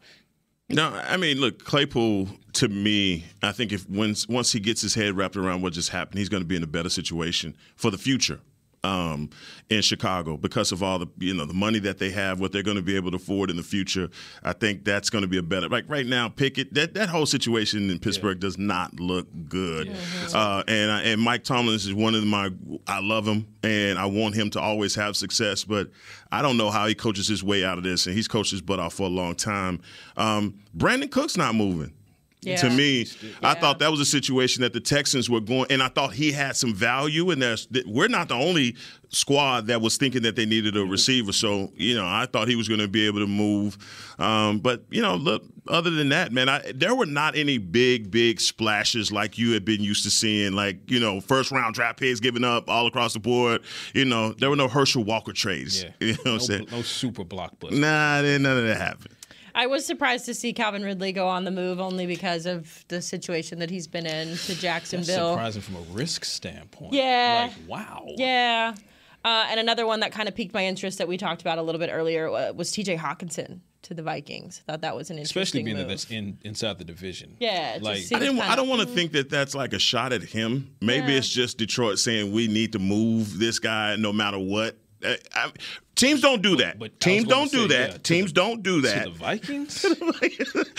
[0.69, 2.29] No, I mean, look, Claypool.
[2.53, 5.89] To me, I think if once once he gets his head wrapped around what just
[5.89, 8.39] happened, he's going to be in a better situation for the future
[8.83, 9.29] um,
[9.69, 12.63] in Chicago because of all the you know the money that they have, what they're
[12.63, 14.09] going to be able to afford in the future.
[14.43, 15.69] I think that's going to be a better.
[15.69, 19.95] Like right now, Pickett, that that whole situation in Pittsburgh does not look good.
[20.33, 22.49] Uh, and I, and Mike Tomlins is one of my.
[22.87, 25.89] I love him and I want him to always have success, but
[26.31, 28.61] I don't know how he coaches his way out of this, and he's coached his
[28.61, 29.81] butt off for a long time.
[30.17, 31.93] Um, Brandin Cook's not moving.
[32.43, 32.55] Yeah.
[32.55, 33.05] To me,
[33.43, 36.31] I thought that was a situation that the Texans were going, and I thought he
[36.31, 37.29] had some value.
[37.29, 38.75] And there's, we're not the only
[39.09, 41.33] squad that was thinking that they needed a receiver.
[41.33, 43.77] So you know, I thought he was going to be able to move.
[44.17, 48.09] Um, but you know, look, other than that, man, I, there were not any big,
[48.09, 50.53] big splashes like you had been used to seeing.
[50.53, 53.61] Like you know, first round draft picks given up all across the board.
[53.93, 55.83] You know, there were no Herschel Walker trades.
[55.83, 55.91] Yeah.
[56.01, 56.67] You know what I'm no, saying?
[56.71, 57.79] no super blockbuster.
[57.79, 59.15] Nah, none of that happened.
[59.55, 63.01] I was surprised to see Calvin Ridley go on the move only because of the
[63.01, 65.33] situation that he's been in to That's Jacksonville.
[65.33, 66.93] surprising from a risk standpoint.
[66.93, 67.49] Yeah.
[67.57, 68.05] Like, wow.
[68.17, 68.75] Yeah.
[69.23, 71.61] Uh, and another one that kind of piqued my interest that we talked about a
[71.61, 74.63] little bit earlier uh, was TJ Hockenson to the Vikings.
[74.67, 75.87] Thought that was an interesting Especially being move.
[75.87, 77.35] that that's in inside the division.
[77.39, 78.39] Yeah, Like I didn't.
[78.39, 80.75] I don't want to think that that's like a shot at him.
[80.81, 81.19] Maybe Yeah.
[81.19, 84.77] it's just Detroit saying we need to move this guy no matter what.
[85.05, 85.51] Uh, I,
[86.01, 86.79] teams don't do that.
[86.79, 87.91] But teams don't do say, that.
[87.91, 89.05] yeah, teams the- don't do that.
[89.05, 89.81] the Vikings,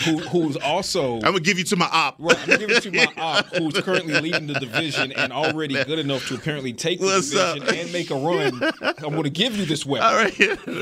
[0.03, 2.15] who, who's also I'm gonna give you to my op.
[2.19, 5.99] Right, I'm giving it to my op, who's currently leading the division and already good
[5.99, 7.73] enough to apparently take the What's division up?
[7.73, 8.61] and make a run.
[8.81, 10.07] I'm going to give you this weapon.
[10.07, 10.33] All right.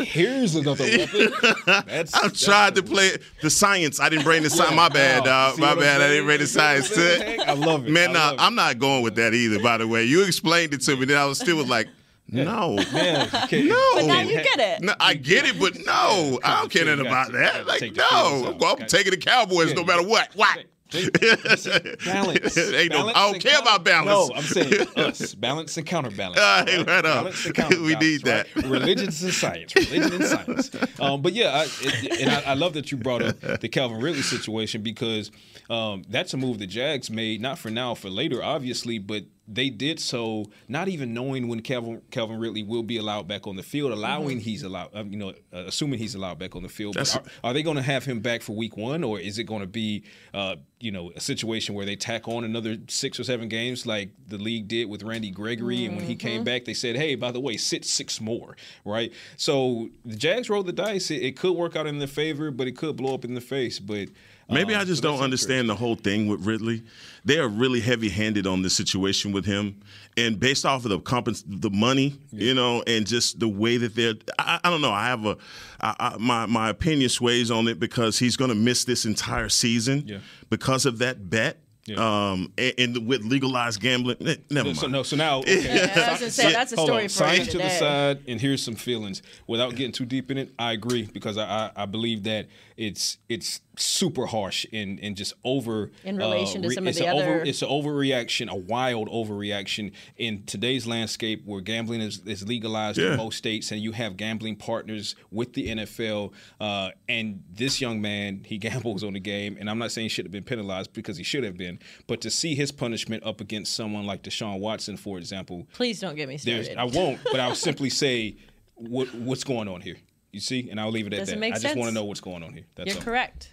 [0.08, 1.32] Here's another weapon.
[1.66, 4.00] That's, I'm that's trying to play the science.
[4.00, 4.72] I didn't bring the science.
[4.72, 5.60] Yeah, my bad, dog.
[5.60, 6.02] My bad.
[6.02, 7.42] I didn't bring the You see what I'm science.
[7.48, 7.92] I love it.
[7.92, 8.36] Man, nah.
[8.38, 9.60] I'm not going with that either.
[9.62, 11.88] By the way, you explained it to me, then I was still was like,
[12.32, 12.76] no.
[12.94, 13.64] Man, okay.
[13.64, 13.92] No.
[13.96, 14.82] But now you get it.
[14.82, 17.68] No, I get it, but no, I don't care You nothing about that.
[17.68, 18.56] Like, take the feelings no, out.
[18.56, 18.86] I'm, I'm Okay.
[18.88, 20.30] taking the Cowboys no matter what.
[20.36, 20.66] What?
[20.92, 22.58] Balance.
[22.58, 24.30] Ain't no- I don't and care about balance.
[24.30, 25.34] No, I'm saying us.
[25.36, 26.38] Balance and counterbalance.
[26.42, 27.24] All right, right on.
[27.24, 28.56] Balance and We counterbalance, need that.
[28.56, 28.66] right?
[28.66, 29.74] Religion and science.
[29.76, 30.72] Religion and science.
[31.00, 34.02] Um, but yeah, I, it, and I, I love that you brought up the Calvin
[34.02, 35.32] Ridley situation because
[35.70, 39.70] um, that's a move the Jags made, not for now, for later, obviously, but they
[39.70, 43.64] did so not even knowing when Calvin Calvin Ridley will be allowed back on the
[43.64, 46.96] field, allowing he's allowed, um, you know, uh, assuming he's allowed back on the field.
[46.96, 49.44] But are, are they going to have him back for Week One, or is it
[49.46, 53.24] going to be, uh, you know, a situation where they tack on another six or
[53.24, 56.74] seven games like the league did with Randy Gregory, and when he came back, they
[56.74, 59.12] said, "Hey, by the way, sit six more." Right?
[59.38, 61.12] So the Jags rolled the dice.
[61.12, 63.42] It, it could work out in their favor, but it could blow up in the
[63.42, 63.80] face.
[63.80, 64.10] But
[64.52, 66.84] Maybe um, I just so don't understand the whole thing with Ridley.
[67.24, 69.82] They are really heavy-handed on this situation with him,
[70.18, 73.96] and based off of the compens- the money, you know, and just the way that
[73.96, 74.16] they're.
[74.40, 74.92] I, I don't know.
[74.92, 75.38] I have a
[75.80, 79.50] I, I, my my opinion sways on it because he's going to miss this entire
[79.50, 80.18] season Yeah.
[80.50, 81.58] because of that bet.
[81.88, 81.96] Yeah.
[82.32, 84.78] Um, and, and with legalized gambling, eh, never mind.
[84.78, 85.64] So no, so now okay.
[85.64, 87.10] Yeah, I was gonna say that's a story on.
[87.10, 89.24] for Science another to the side, and here's some feelings.
[89.48, 91.44] Without getting too deep in it, I agree because I,
[91.76, 96.70] I, I believe that it's it's super harsh and and just over In relation to
[96.72, 100.86] some of it's the a other- over, it's an overreaction, a wild overreaction in today's
[100.86, 103.12] landscape where gambling is, is legalized Yeah.
[103.12, 106.34] in most states, and you have gambling partners with the NFL.
[106.60, 110.10] Uh, and this young man, he gambles on the game, and I'm not saying he
[110.10, 113.40] should have been penalized because he should have been, but to see his punishment up
[113.42, 116.76] against someone like Deshaun Watson, for example, Please don't get me started.
[116.78, 118.36] I won't, but I'll simply say
[118.76, 119.96] what what's going on here.
[120.34, 121.40] You see, and I'll leave it at Doesn't that.
[121.40, 122.64] make I just want to know what's going on here.
[122.76, 123.04] That's You're all.
[123.04, 123.50] correct.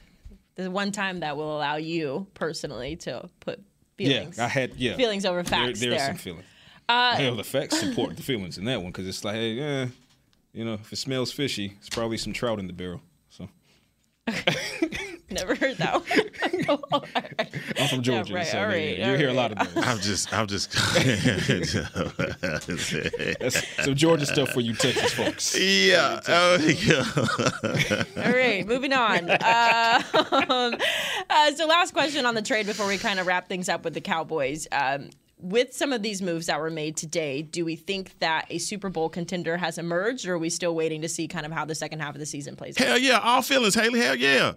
[0.59, 3.63] There's one time that will allow you personally to put
[3.97, 4.13] feelings.
[4.13, 4.39] Yeah, feelings.
[4.41, 6.03] I had yeah feelings over There- facts There's there.
[6.03, 6.45] Are some feelings.
[6.89, 9.87] Uh, Hell, the facts support the feelings in that one because it's like, hey, yeah,
[10.53, 13.03] you know, if it smells fishy, it's probably some trout in the barrel.
[14.31, 14.89] So
[15.31, 16.69] Never heard that one.
[17.79, 19.85] I'm from Georgia, right, so all yeah, right, you all hear a lot of those.
[19.85, 20.73] I'm just, I'm just.
[23.39, 25.59] That's some Georgia stuff for you Texas folks.
[25.59, 26.21] yeah.
[26.29, 28.25] Oh, yeah.
[28.25, 29.29] All right, moving on.
[29.29, 30.03] Uh,
[30.49, 30.77] um,
[31.29, 33.93] uh, so, last question on the trade before we kind of wrap things up with
[33.93, 34.67] the Cowboys.
[34.73, 35.11] Um,
[35.41, 38.89] with some of these moves that were made today, do we think that a Super
[38.89, 41.75] Bowl contender has emerged, or are we still waiting to see kind of how the
[41.75, 42.87] second half of the season plays out?
[42.87, 44.01] Hell yeah, all feelings, Haley.
[44.01, 44.53] Hell yeah.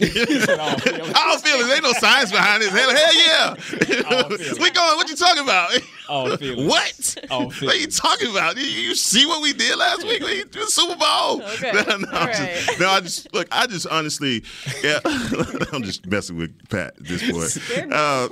[0.00, 0.06] All
[1.38, 1.70] feelings.
[1.70, 2.70] Ain't no science behind this.
[2.70, 3.54] Hell, hell yeah.
[4.60, 4.96] we going.
[4.96, 5.70] What you talking about?
[6.08, 6.68] All feelings.
[6.68, 7.16] What?
[7.30, 8.56] All What are you talking about?
[8.56, 10.22] You, you see what we did last week?
[10.22, 11.42] We did Super Bowl.
[11.42, 11.72] Okay.
[11.72, 13.48] No, no, All I'm just, no, I just look.
[13.52, 14.42] I just honestly,
[14.82, 15.00] yeah.
[15.04, 17.92] I'm just messing with Pat at this point.
[17.92, 18.28] Uh,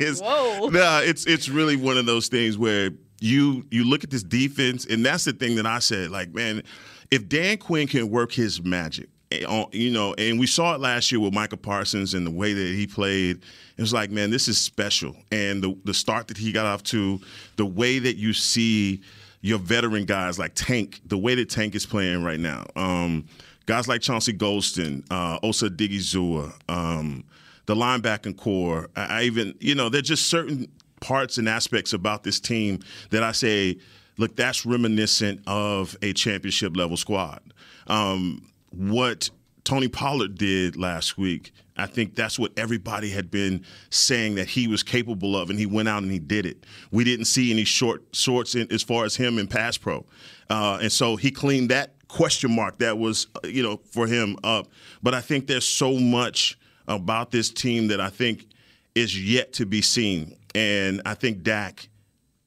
[0.00, 0.68] it's, whoa.
[0.68, 4.86] No, it's it's really one of those things where you you look at this defense,
[4.86, 6.10] and that's the thing that I said.
[6.10, 6.62] Like, man,
[7.10, 9.08] if Dan Quinn can work his magic,
[9.42, 12.52] on- you know, and we saw it last year with Micah Parsons and the way
[12.52, 13.42] that he played.
[13.76, 15.16] It was like, man, this is special.
[15.32, 17.20] And the the start that he got off to,
[17.56, 19.02] the way that you see
[19.40, 22.64] your veteran guys like Tank, the way that Tank is playing right now.
[22.76, 23.26] Um,
[23.66, 27.24] guys like Chauncey Golston, uh, Osa Odighizuwa, um,
[27.66, 28.88] the linebacking corps.
[28.96, 30.68] I, I even, you know, there's just certain
[31.00, 33.76] parts and aspects about this team that I say,
[34.16, 37.40] look, that's reminiscent of a championship level squad.
[37.86, 39.30] Um, what
[39.64, 44.68] Tony Pollard did last week, I think that's what everybody had been saying that he
[44.68, 46.64] was capable of, and he went out and he did it.
[46.90, 50.04] We didn't see any short shorts in, as far as him in pass pro,
[50.50, 54.36] uh, and so he cleaned that question mark that was, uh, you know, for him
[54.44, 54.68] up.
[55.02, 56.56] But I think there's so much
[56.86, 58.46] about this team that I think
[58.94, 61.88] is yet to be seen, and I think Dak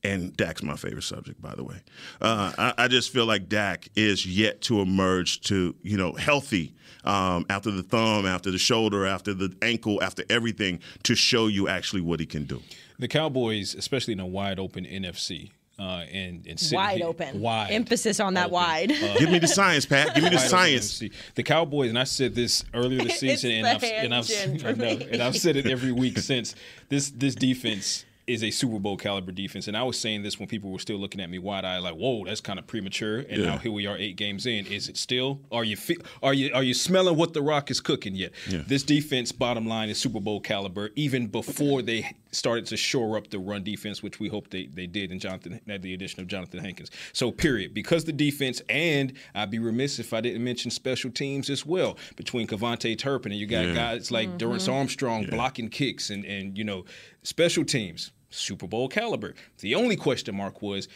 [0.07, 1.77] and Dak's my favorite subject, by the way.
[2.21, 6.73] Uh, I, I just feel like Dak is yet to emerge to, you know, healthy
[7.03, 11.67] um, after the thumb, after the shoulder, after the ankle, after everything to show you
[11.67, 12.61] actually what he can do.
[12.99, 17.39] The Cowboys, especially in a wide open NFC, uh, and, and Wide here- open.
[17.39, 18.53] wide Emphasis on that open.
[18.53, 18.91] wide.
[18.91, 20.15] Uh, Give me the science, Pat.
[20.15, 20.91] Give me the science.
[20.99, 21.13] NFC.
[21.35, 24.27] The Cowboys, and I said this earlier this season, and I've, and I've,
[24.65, 26.55] I know, and I've said it every week since.
[26.89, 30.47] This this defense is a Super Bowl caliber defense, and I was saying this when
[30.47, 33.41] people were still looking at me wide eyed, like, "Whoa, that's kind of premature." And
[33.41, 33.45] Yeah.
[33.45, 34.65] now here we are, eight games in.
[34.67, 35.39] Is it still?
[35.51, 38.33] Are you fe- are you are you smelling what the Rock is cooking yet?
[38.49, 38.63] Yeah.
[38.67, 43.29] This defense, bottom line, is Super Bowl caliber, even before they started to shore up
[43.29, 46.27] the run defense, which we hope they, they did in Jonathan at the addition of
[46.27, 46.91] Jonathan Hankins.
[47.13, 47.73] So period.
[47.73, 51.97] Because the defense and I'd be remiss if I didn't mention special teams as well.
[52.17, 53.73] Between KaVontae Turpin and you got Yeah.
[53.73, 54.73] guys like Dorance mm-hmm.
[54.73, 56.83] Armstrong blocking kicks and, and you know,
[57.23, 59.33] special teams, Super Bowl caliber.
[59.59, 60.87] The only question mark was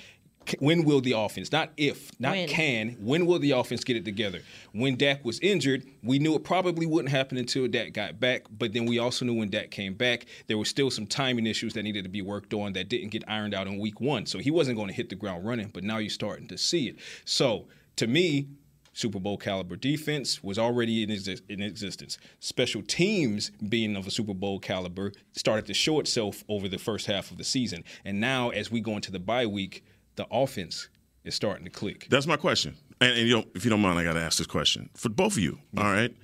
[0.60, 2.50] when will the offense, not if, not When.
[2.50, 4.42] can, when will the offense get it together?
[4.74, 8.74] When Dak was injured, we knew it probably wouldn't happen until Dak got back, but
[8.74, 11.84] then we also knew when Dak came back, there were still some timing issues that
[11.84, 14.26] needed to be worked on that didn't get ironed out in week one.
[14.26, 16.88] So he wasn't going to hit the ground running, but now you're starting to see
[16.88, 16.98] it.
[17.24, 17.68] So
[17.98, 18.48] to me,
[18.94, 22.18] Super Bowl caliber defense was already in, exi- in existence.
[22.40, 27.08] Special teams being of a Super Bowl caliber started to show itself over the first
[27.08, 27.84] half of the season.
[28.04, 29.84] And now, as we go into the bye week,
[30.16, 30.90] the offense
[31.24, 32.08] is starting to click.
[32.10, 32.76] That's my question.
[33.00, 35.34] And, and you if you don't mind, I got to ask this question for both
[35.34, 35.60] of you.
[35.78, 36.16] All right.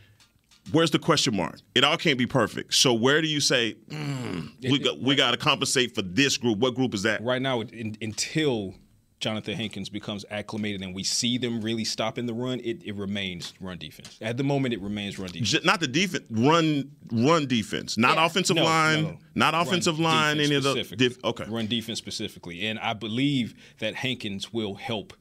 [0.72, 1.60] Where's the question mark?
[1.76, 2.74] It all can't be perfect.
[2.74, 6.60] So where do you say mm, we got, we got to compensate for this group?
[6.60, 7.24] What group is that?
[7.24, 8.76] right now in, until
[9.20, 13.54] Jonathan Hankins becomes acclimated and we see them really stopping the run, it, it remains
[13.60, 14.18] run defense.
[14.22, 15.66] At the moment, it remains run defense.
[15.66, 18.26] Not the defense, run run defense, not Yeah.
[18.26, 19.18] offensive No, line, no, no.
[19.36, 20.40] not Run offensive line.
[20.40, 21.46] Any of the okay.
[21.48, 25.14] run defense specifically, and I believe that Hankins will help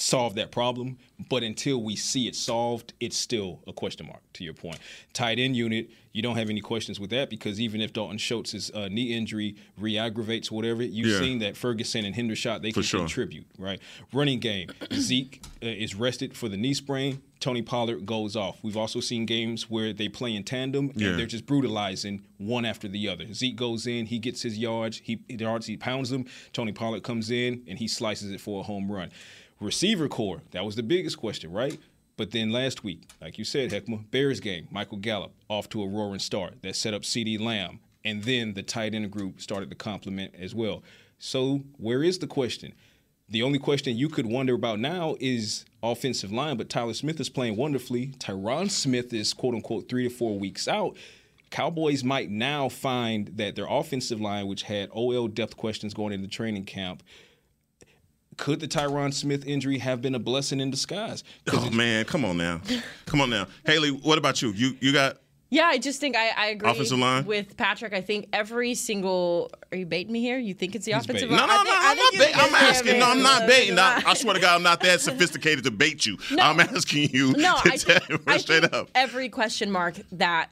[0.00, 0.98] solve that problem.
[1.28, 4.22] But until we see it solved, it's still a question mark.
[4.34, 4.78] To your point,
[5.12, 8.70] tight end unit, you don't have any questions with that because even if Dalton Schultz's
[8.70, 11.18] uh, knee injury re-aggravates whatever, you've Yeah.
[11.20, 13.00] seen that Ferguson and Hendershot they can sure.
[13.00, 13.80] contribute, right?
[14.12, 17.20] Running game, Zeke uh, is rested for the knee sprain.
[17.38, 18.58] Tony Pollard goes off.
[18.62, 21.12] We've also seen games where they play in tandem and Yeah.
[21.12, 23.32] they're just brutalizing one after the other.
[23.34, 26.24] Zeke goes in, he gets his yards, he yards, he pounds them.
[26.54, 29.10] Tony Pollard comes in and he slices it for a home run.
[29.60, 31.78] Receiver corps, that was the biggest question, right?
[32.16, 35.86] But then last week, like you said, Heckma, Bears game, Michael Gallup off to a
[35.86, 37.80] roaring start that set up CeeDee Lamb.
[38.02, 40.82] And then the tight end group started to complement as well.
[41.18, 42.72] So where is the question?
[43.28, 47.28] The only question you could wonder about now is offensive line, but Tyler Smith is
[47.28, 48.08] playing wonderfully.
[48.18, 50.96] Tyron Smith is quote unquote three to four weeks out.
[51.50, 56.28] Cowboys might now find that their offensive line, which had OL depth questions going into
[56.28, 57.02] training camp,
[58.40, 61.22] could the Tyron Smith injury have been a blessing in disguise?
[61.52, 62.60] Oh man, come on now,
[63.06, 63.90] come on now, Haley.
[63.90, 64.50] What about you?
[64.52, 65.18] You you got
[65.50, 67.26] Yeah, I just think I, I agree Offensive line?
[67.26, 67.92] with Patrick.
[67.92, 69.50] I think every single.
[69.70, 70.38] Are you baiting me here?
[70.38, 71.36] You think it's the offensive baiting.
[71.36, 71.46] line?
[71.48, 71.70] No, no, I no.
[71.70, 72.24] think- I I'm not you bait.
[72.24, 72.98] think I'm asking.
[73.00, 73.78] No, I'm not baiting.
[73.78, 74.02] I.
[74.06, 76.16] I swear to God, I'm not that sophisticated to bait you.
[76.40, 78.88] I'm asking you No, to I tell think, me I straight think up.
[78.94, 80.48] every question mark that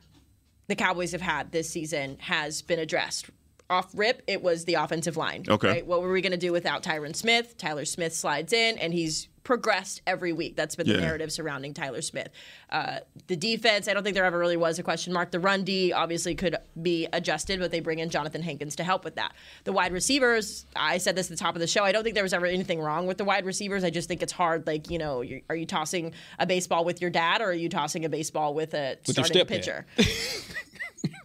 [0.66, 3.30] the Cowboys have had this season has been addressed.
[3.70, 5.44] Off rip, it was the offensive line.
[5.48, 5.68] Okay.
[5.68, 5.86] Right?
[5.86, 7.56] What were we going to do without Tyron Smith?
[7.58, 10.56] Tyler Smith slides in, and he's progressed every week.
[10.56, 12.28] That's been the narrative surrounding Tyler Smith.
[12.68, 12.98] Uh,
[13.28, 15.30] the defense, I don't think there ever really was a question mark.
[15.30, 19.04] The run D obviously could be adjusted, but they bring in Jonathan Hankins to help
[19.04, 19.32] with that.
[19.64, 21.82] The wide receivers, I said this at the top of the show.
[21.82, 23.84] I don't think there was ever anything wrong with the wide receivers.
[23.84, 24.66] I just think it's hard.
[24.66, 27.70] Like, you know, you are you tossing a baseball with your dad, or are you
[27.70, 29.48] tossing a baseball with a With starting stepdad.
[29.48, 29.86] pitcher?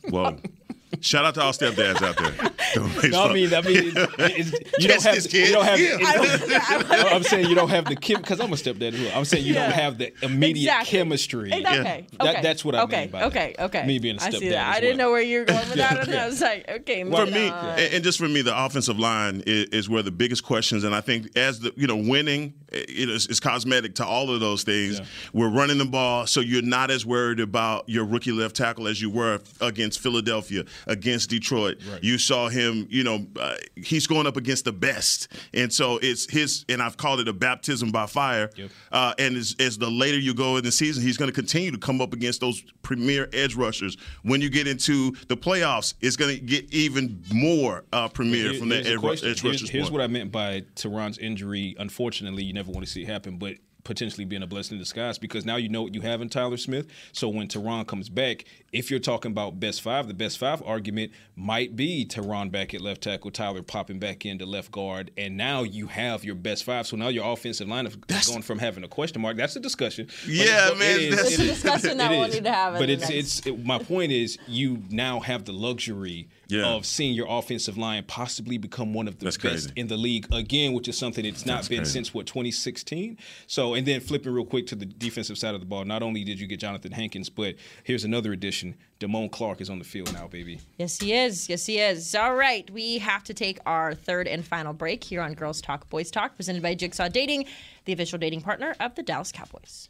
[0.10, 0.38] Whoa.
[1.04, 2.50] Shout out to all stepdads out there.
[3.12, 5.48] No, I mean, I mean, it's, it's, you don't Catch have this the- kid.
[5.50, 5.80] you don't have.
[5.80, 5.98] Yeah.
[5.98, 9.12] the- I'm saying you don't have the chem because I'm a stepdad as well.
[9.16, 9.68] I'm saying you Yeah.
[9.68, 10.98] don't have the immediate Exactly.
[10.98, 11.54] chemistry.
[11.54, 12.42] Okay, okay, That- okay.
[12.42, 13.66] that's what I okay, mean by okay, that.
[13.66, 13.86] okay.
[13.86, 14.70] Me being a I see stepdad that.
[14.70, 16.08] as I didn't know where you were going with that.
[16.08, 16.24] Yeah.
[16.24, 17.70] I was like, okay, for me, uh, on.
[17.80, 20.84] and, and just for me, the offensive line is, is where the biggest questions.
[20.84, 24.40] And I think as the you know winning, it is, is cosmetic to all of
[24.40, 24.98] those things.
[25.00, 25.06] Yeah.
[25.32, 29.00] We're running the ball, so you're not as worried about your rookie left tackle as
[29.00, 31.78] you were against Philadelphia, against Detroit.
[32.02, 32.88] You saw him.
[32.90, 36.64] You know, uh, he's going up against the best, and so it's his.
[36.70, 38.50] And I've called it a baptism by fire.
[38.56, 38.72] Yep.
[38.92, 41.72] Uh, and as, as the later you go in the season, he's going to continue
[41.72, 43.98] to come up against those premier edge rushers.
[44.24, 48.60] When you get into the playoffs, it's going to get even more uh, premier Here-
[48.60, 49.70] from that edge, edge Here's, rushers.
[49.70, 49.94] here's point.
[49.94, 51.76] what I meant by Tyron's injury.
[51.80, 55.18] Unfortunately, you never want to see it happen, but potentially being a blessing in disguise
[55.18, 56.88] because now you know what you have in Tyler Smith.
[57.12, 61.12] So when Tyron comes back, if you're talking about best five, the best five argument
[61.36, 65.64] might be Tyron back at left tackle, Tyler popping back into left guard, and now
[65.64, 66.88] you have your best five.
[66.88, 67.96] So now your offensive line is
[68.28, 69.38] going from having a question mark.
[69.38, 70.08] That's a discussion.
[70.28, 72.44] Yeah, it- man, it is- that's- It's it a is- discussion that it we'll need
[72.46, 76.68] to have But it's it's it, my point is you now have the luxury Yeah.
[76.68, 79.72] of seeing your offensive line possibly become one of the That's best crazy.
[79.76, 81.92] in the league again, which is something it's not That's been crazy.
[81.92, 83.18] since what 2016.
[83.48, 85.86] So, and then flipping real quick to the defensive side of the ball.
[85.86, 89.80] Not only did you get Jonathan Hankins, but here's another addition: Damone Clark is on
[89.80, 90.60] the field now, baby.
[90.78, 91.50] Yes, he is.
[91.50, 92.14] Yes, he is.
[92.16, 95.90] All right, we have to take our third and final break here on Girls Talk
[95.90, 97.46] Boys Talk, presented by Jigsaw Dating,
[97.86, 99.90] the official dating partner of the Dallas Cowboys.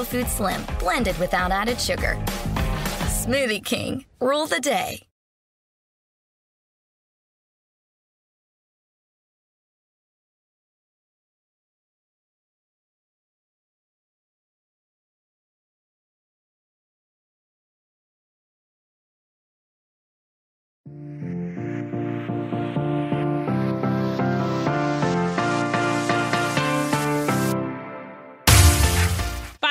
[0.00, 2.16] Food Slim, blended without added sugar.
[3.08, 4.04] Smoothie King.
[4.20, 5.02] Rule the day.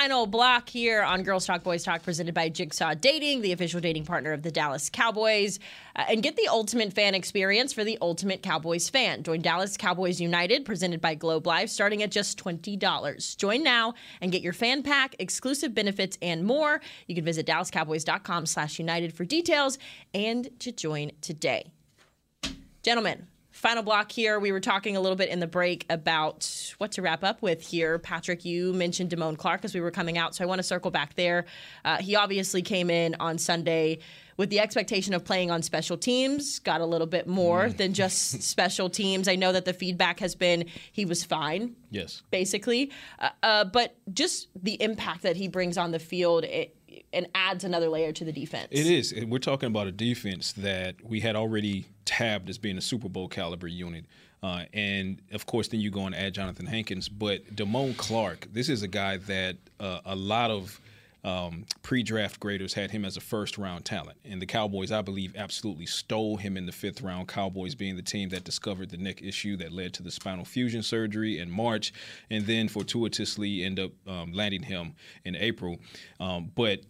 [0.01, 4.05] Final block here on Girls Talk Boys Talk, presented by Jigsaw Dating, the official dating
[4.05, 5.59] partner of the Dallas Cowboys.
[5.95, 9.21] Uh, and get the ultimate fan experience for the ultimate Cowboys fan.
[9.21, 13.37] Join Dallas Cowboys United, presented by Globe Life, starting at just $20.
[13.37, 16.81] Join now and get your fan pack, exclusive benefits, and more.
[17.05, 19.77] You can visit dallascowboys.com slash united for details
[20.15, 21.73] and to join today.
[22.81, 23.27] Gentlemen,
[23.61, 24.39] final block here.
[24.39, 27.61] We were talking a little bit in the break about what to wrap up with
[27.61, 27.99] here.
[27.99, 30.89] Patrick, you mentioned Damone Clark as we were coming out, so I want to circle
[30.89, 31.45] back there.
[31.85, 33.99] Uh, he obviously came in on Sunday
[34.35, 38.41] with the expectation of playing on special teams, got a little bit more than just
[38.49, 39.27] special teams.
[39.27, 41.75] I know that the feedback has been he was fine.
[41.91, 42.23] Yes.
[42.31, 46.45] Basically, uh, uh, but just the impact that he brings on the field.
[46.45, 46.75] It,
[47.13, 48.67] and adds another layer to the defense.
[48.71, 49.13] It is.
[49.27, 53.27] We're talking about a defense that we had already tabbed as being a Super Bowl
[53.27, 54.05] caliber unit.
[54.43, 57.07] Uh, and of course, then you go and add Jonathan Hankins.
[57.07, 60.80] But Damone Clark, this is a guy that uh, a lot of
[61.23, 65.85] um, pre-draft graders had him as a first-round talent, and the Cowboys, I believe, absolutely
[65.85, 67.27] stole him in the fifth round.
[67.27, 70.81] Cowboys being the team that discovered the neck issue that led to the spinal fusion
[70.81, 71.93] surgery in March,
[72.29, 74.95] and then fortuitously end up um, landing him
[75.25, 75.77] in April.
[76.19, 76.81] Um, but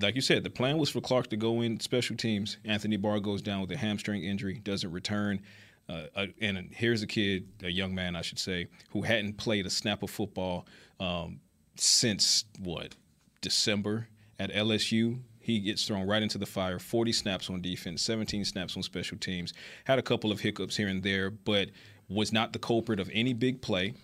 [0.00, 2.58] like you said, the plan was for Clark to go in special teams.
[2.64, 5.40] Anthony Barr goes down with a hamstring injury, doesn't return.
[5.88, 9.66] Uh, uh, and here's a kid, a young man, I should say, who hadn't played
[9.66, 10.66] a snap of football
[11.00, 11.40] um,
[11.76, 12.94] since what
[13.42, 15.18] December at LSU.
[15.38, 16.78] He gets thrown right into the fire.
[16.78, 19.52] 40 snaps on defense, 17 snaps on special teams.
[19.84, 21.68] Had a couple of hiccups here and there, but
[22.08, 23.94] was not the culprit of any big play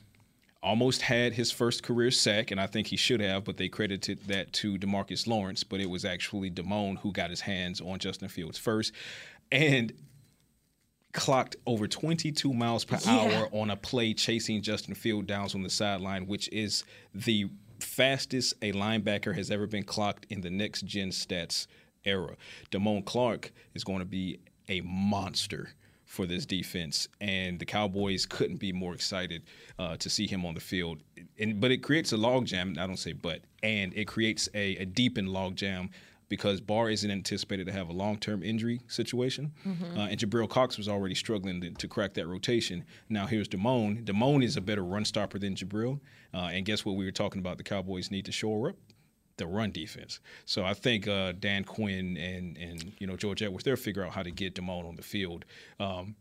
[0.61, 4.18] almost had his first career sack, and I think he should have, but they credited
[4.26, 8.28] that to Demarcus Lawrence, but it was actually Damone who got his hands on Justin
[8.28, 8.93] Fields first.
[9.53, 9.93] And
[11.12, 13.12] clocked over 22 miles per Yeah.
[13.12, 16.84] hour on a play chasing Justin Field downs on the sideline, which is
[17.14, 17.49] the
[17.81, 21.66] fastest a linebacker has ever been clocked in the next gen stats
[22.05, 22.37] era.
[22.70, 25.70] Damone Clark is going to be a monster
[26.05, 29.43] for this defense, and the Cowboys couldn't be more excited
[29.79, 31.01] uh, to see him on the field.
[31.39, 32.79] And but it creates a logjam.
[32.79, 35.91] I don't say but, and it creates a, a deepened logjam
[36.29, 39.97] because Barr isn't anticipated to have a long-term injury situation, Mhm.
[39.97, 42.85] uh, and Jabril Cox was already struggling to, to crack that rotation.
[43.09, 44.05] Now here's Damone.
[44.05, 46.01] Damone is a better run stopper than Jabril,
[46.35, 46.97] uh, and guess what?
[46.97, 48.76] We were talking about the Cowboys need to shore up
[49.39, 50.18] the run defense.
[50.45, 54.12] So I think uh, Dan Quinn and and you know George Edwards they'll figure out
[54.12, 55.45] how to get Damone on the field.
[55.79, 56.16] Um,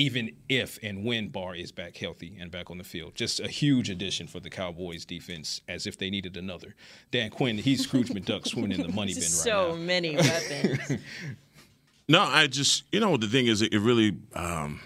[0.00, 3.14] even if and when Barr is back healthy and back on the field.
[3.14, 6.74] Just a huge addition for the Cowboys defense, as if they needed another.
[7.10, 9.74] Dan Quinn, he's Scrooge McDuck swimming in the money bin right so now.
[9.74, 11.02] So many weapons.
[12.08, 14.80] No, I just you know the thing is it really um,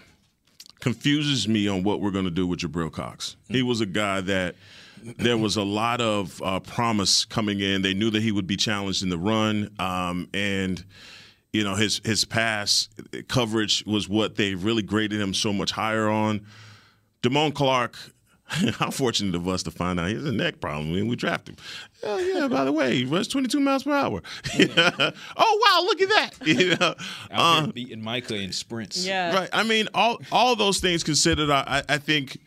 [0.81, 3.37] confuses me on what we're going to do with Jabril Cox.
[3.49, 4.57] He was a guy that
[5.03, 7.81] there was a lot of uh, promise coming in.
[7.81, 10.85] They knew that he would be challenged in the run, um, and
[11.55, 12.89] you know his his pass
[13.29, 16.45] coverage was what they really graded him so much higher on.
[17.23, 17.97] Damone Clark.
[18.47, 21.49] How fortunate of us to find out he has a neck problem when we draft
[21.49, 21.57] him.
[22.03, 24.21] Oh yeah, by the way, he runs 22 miles per hour.
[24.59, 25.13] oh
[25.65, 26.31] wow, look at that.
[26.47, 26.99] You know, Out
[27.31, 29.07] there um, beating Micah in sprints.
[29.07, 29.49] Yeah, Right.
[29.51, 32.39] I mean, all all those things considered, I, I think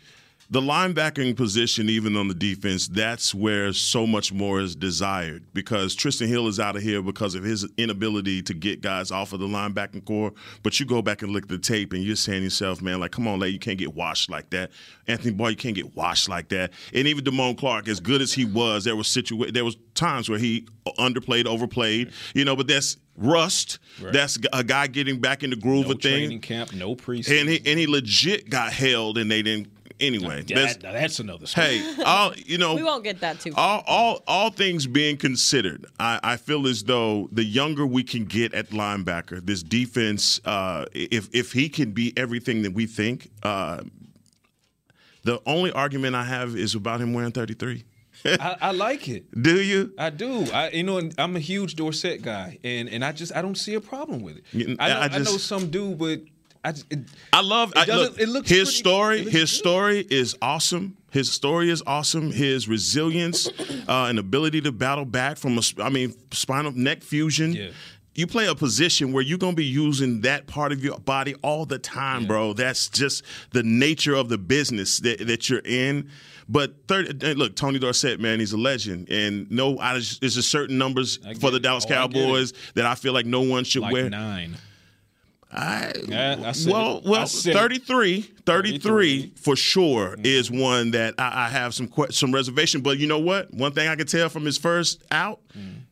[0.49, 5.93] the linebacking position, even on the defense, that's where so much more is desired because
[5.93, 9.41] Trysten Hill is out of here because of his inability to get guys off of
[9.41, 10.31] the linebacking corps.
[10.63, 13.01] But you go back and look at the tape and you're saying to yourself, man,
[13.01, 14.71] like, come on, lad, you can't get washed like that.
[15.07, 16.71] Anthony Boy, you can't get washed like that.
[16.93, 20.29] And even Damone Clark, as good as he was, there was situa- there was times
[20.29, 20.65] where he
[20.97, 23.79] underplayed, overplayed, you know, but that's rust.
[24.01, 24.13] Right.
[24.13, 26.17] That's a guy getting back in the groove No of things.
[26.19, 27.41] training camp, no preseason.
[27.41, 29.71] And he and he legit got held, and they didn't.
[29.99, 31.79] Anyway, That- that's- now that's another story.
[31.79, 33.79] hey, all you know, we won't get that too far.
[33.79, 38.25] all, all all things being considered, I, I feel as though the younger we can
[38.25, 43.29] get at linebacker, this defense, uh, if if he can be everything that we think,
[43.43, 43.81] uh,
[45.23, 47.83] the only argument I have is about him wearing thirty three.
[48.25, 49.25] I, I like it.
[49.41, 49.93] Do you?
[49.97, 50.45] I do.
[50.51, 53.73] I you know I'm a huge Dorsett guy, and and I just I don't see
[53.75, 54.77] a problem with it.
[54.79, 56.21] I know, I I know some do, but
[56.68, 56.99] I, just, it,
[57.34, 57.74] I love.
[57.76, 59.15] I, look, it looks his pretty- story.
[59.20, 59.57] it looks His good.
[59.57, 60.97] story is awesome.
[61.11, 62.32] His story is awesome.
[62.32, 63.47] His resilience
[63.88, 67.53] uh, and ability to battle back from a, I mean, spinal neck fusion.
[67.53, 67.70] Yeah.
[68.15, 71.65] You play a position where you're gonna be using that part of your body all
[71.68, 72.53] the time, bro.
[72.53, 76.09] That's just the nature of the business that, that you're in.
[76.49, 80.78] But third, look, Tony Dorsett, man, he's a legend, and no, I, there's just certain
[80.80, 81.59] numbers for the.
[81.59, 81.89] Dallas Oh.
[81.89, 84.09] Cowboys that I feel like no one should like wear.
[84.09, 84.55] nine.
[85.51, 89.33] I, Yeah, well, well, said 33, 33, 33.
[89.37, 92.81] for sure is one that I, I have some que- some reservation.
[92.81, 93.53] But you know what?
[93.53, 95.39] One thing I can tell from his first out,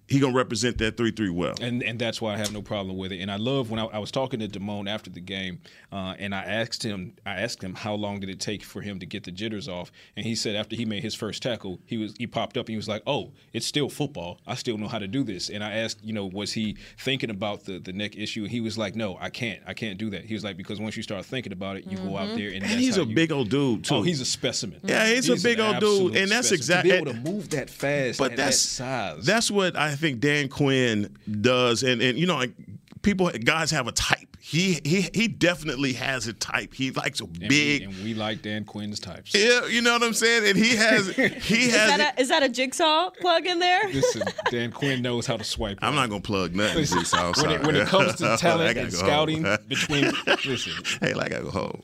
[0.07, 1.55] he gonna represent that three three well.
[1.61, 3.21] and and that's why I have no problem with it.
[3.21, 5.59] And I love when I, I was talking to Damone after the game,
[5.91, 8.99] uh, and I asked him, I asked him how long did it take for him
[8.99, 11.97] to get the jitters off, and he said after he made his first tackle, he
[11.97, 14.39] was he popped up and he was like, oh, it's still football.
[14.45, 15.49] I still know how to do this.
[15.49, 18.43] And I asked, you know, was he thinking about the the neck issue?
[18.43, 20.25] And he was like, no, I can't, I can't do that.
[20.25, 22.57] He was like, because once you start thinking about it, you go out there and,
[22.57, 23.95] And that's he's how a you- big old dude too.
[23.95, 24.79] Oh, he's a specimen.
[24.83, 27.69] Yeah, he's a big old dude, and that's exactly to be able to move that
[27.69, 29.25] fast, but at that's that size.
[29.25, 32.53] That's what I think Dan Quinn does, and and you know, like,
[33.01, 34.19] people guys have a type.
[34.39, 36.71] He he he definitely has a type.
[36.75, 37.81] He likes a and we- big.
[37.81, 39.33] and we like Dan Quinn's types.
[39.33, 41.97] yeah, you know what I'm saying, and he has he Is has.
[41.97, 43.81] that, a, is that a jigsaw plug in there?
[43.91, 44.21] Listen,
[44.51, 45.79] Dan Quinn knows how to swipe.
[45.81, 46.01] I'm right.
[46.01, 46.77] not gonna plug nothing.
[46.77, 49.57] Listen, Jigsaw, when, it, when it comes to talent and scouting home.
[49.67, 50.11] between,
[50.45, 51.83] listen, hey, like I go home.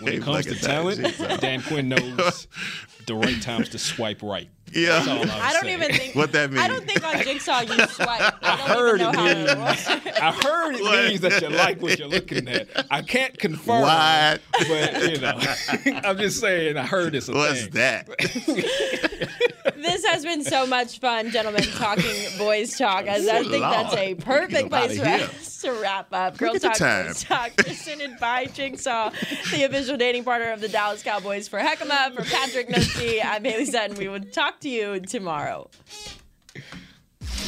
[0.00, 1.00] when it comes to talent,
[1.40, 2.46] Dan Quinn knows
[3.06, 4.48] the right times to swipe right.
[4.72, 4.98] Yeah.
[4.98, 5.06] I'm
[5.52, 5.82] don't saying.
[5.82, 6.62] even think What that means.
[6.62, 8.34] I don't think on Jigsaw you swipe.
[8.42, 10.22] I don't heard even know it how it.
[10.22, 11.08] I heard it What?
[11.08, 12.68] means that you like what you're looking at.
[12.90, 14.40] I can't confirm, What?
[14.52, 15.38] but you know,
[16.04, 16.76] I'm just saying.
[16.76, 17.70] I heard it's a What's thing.
[17.72, 18.08] that?
[19.76, 23.06] This has been so much fun, gentlemen, talking boys talk.
[23.06, 26.36] As I think that's a perfect place for us to wrap up.
[26.38, 27.06] Girl at the Talk time.
[27.06, 29.10] Boys Talk presented by Jigsaw,
[29.52, 31.48] the official dating partner of the Dallas Cowboys.
[31.48, 33.96] For Heckama, for Patrick Nochi, I'm Haley Sutton.
[33.96, 35.70] We will talk to you tomorrow.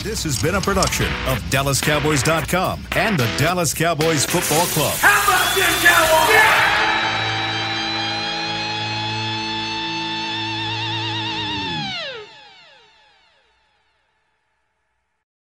[0.02, 4.94] This has been a production of DallasCowboys.com and the Dallas Cowboys Football Club.
[4.98, 6.99] How about this,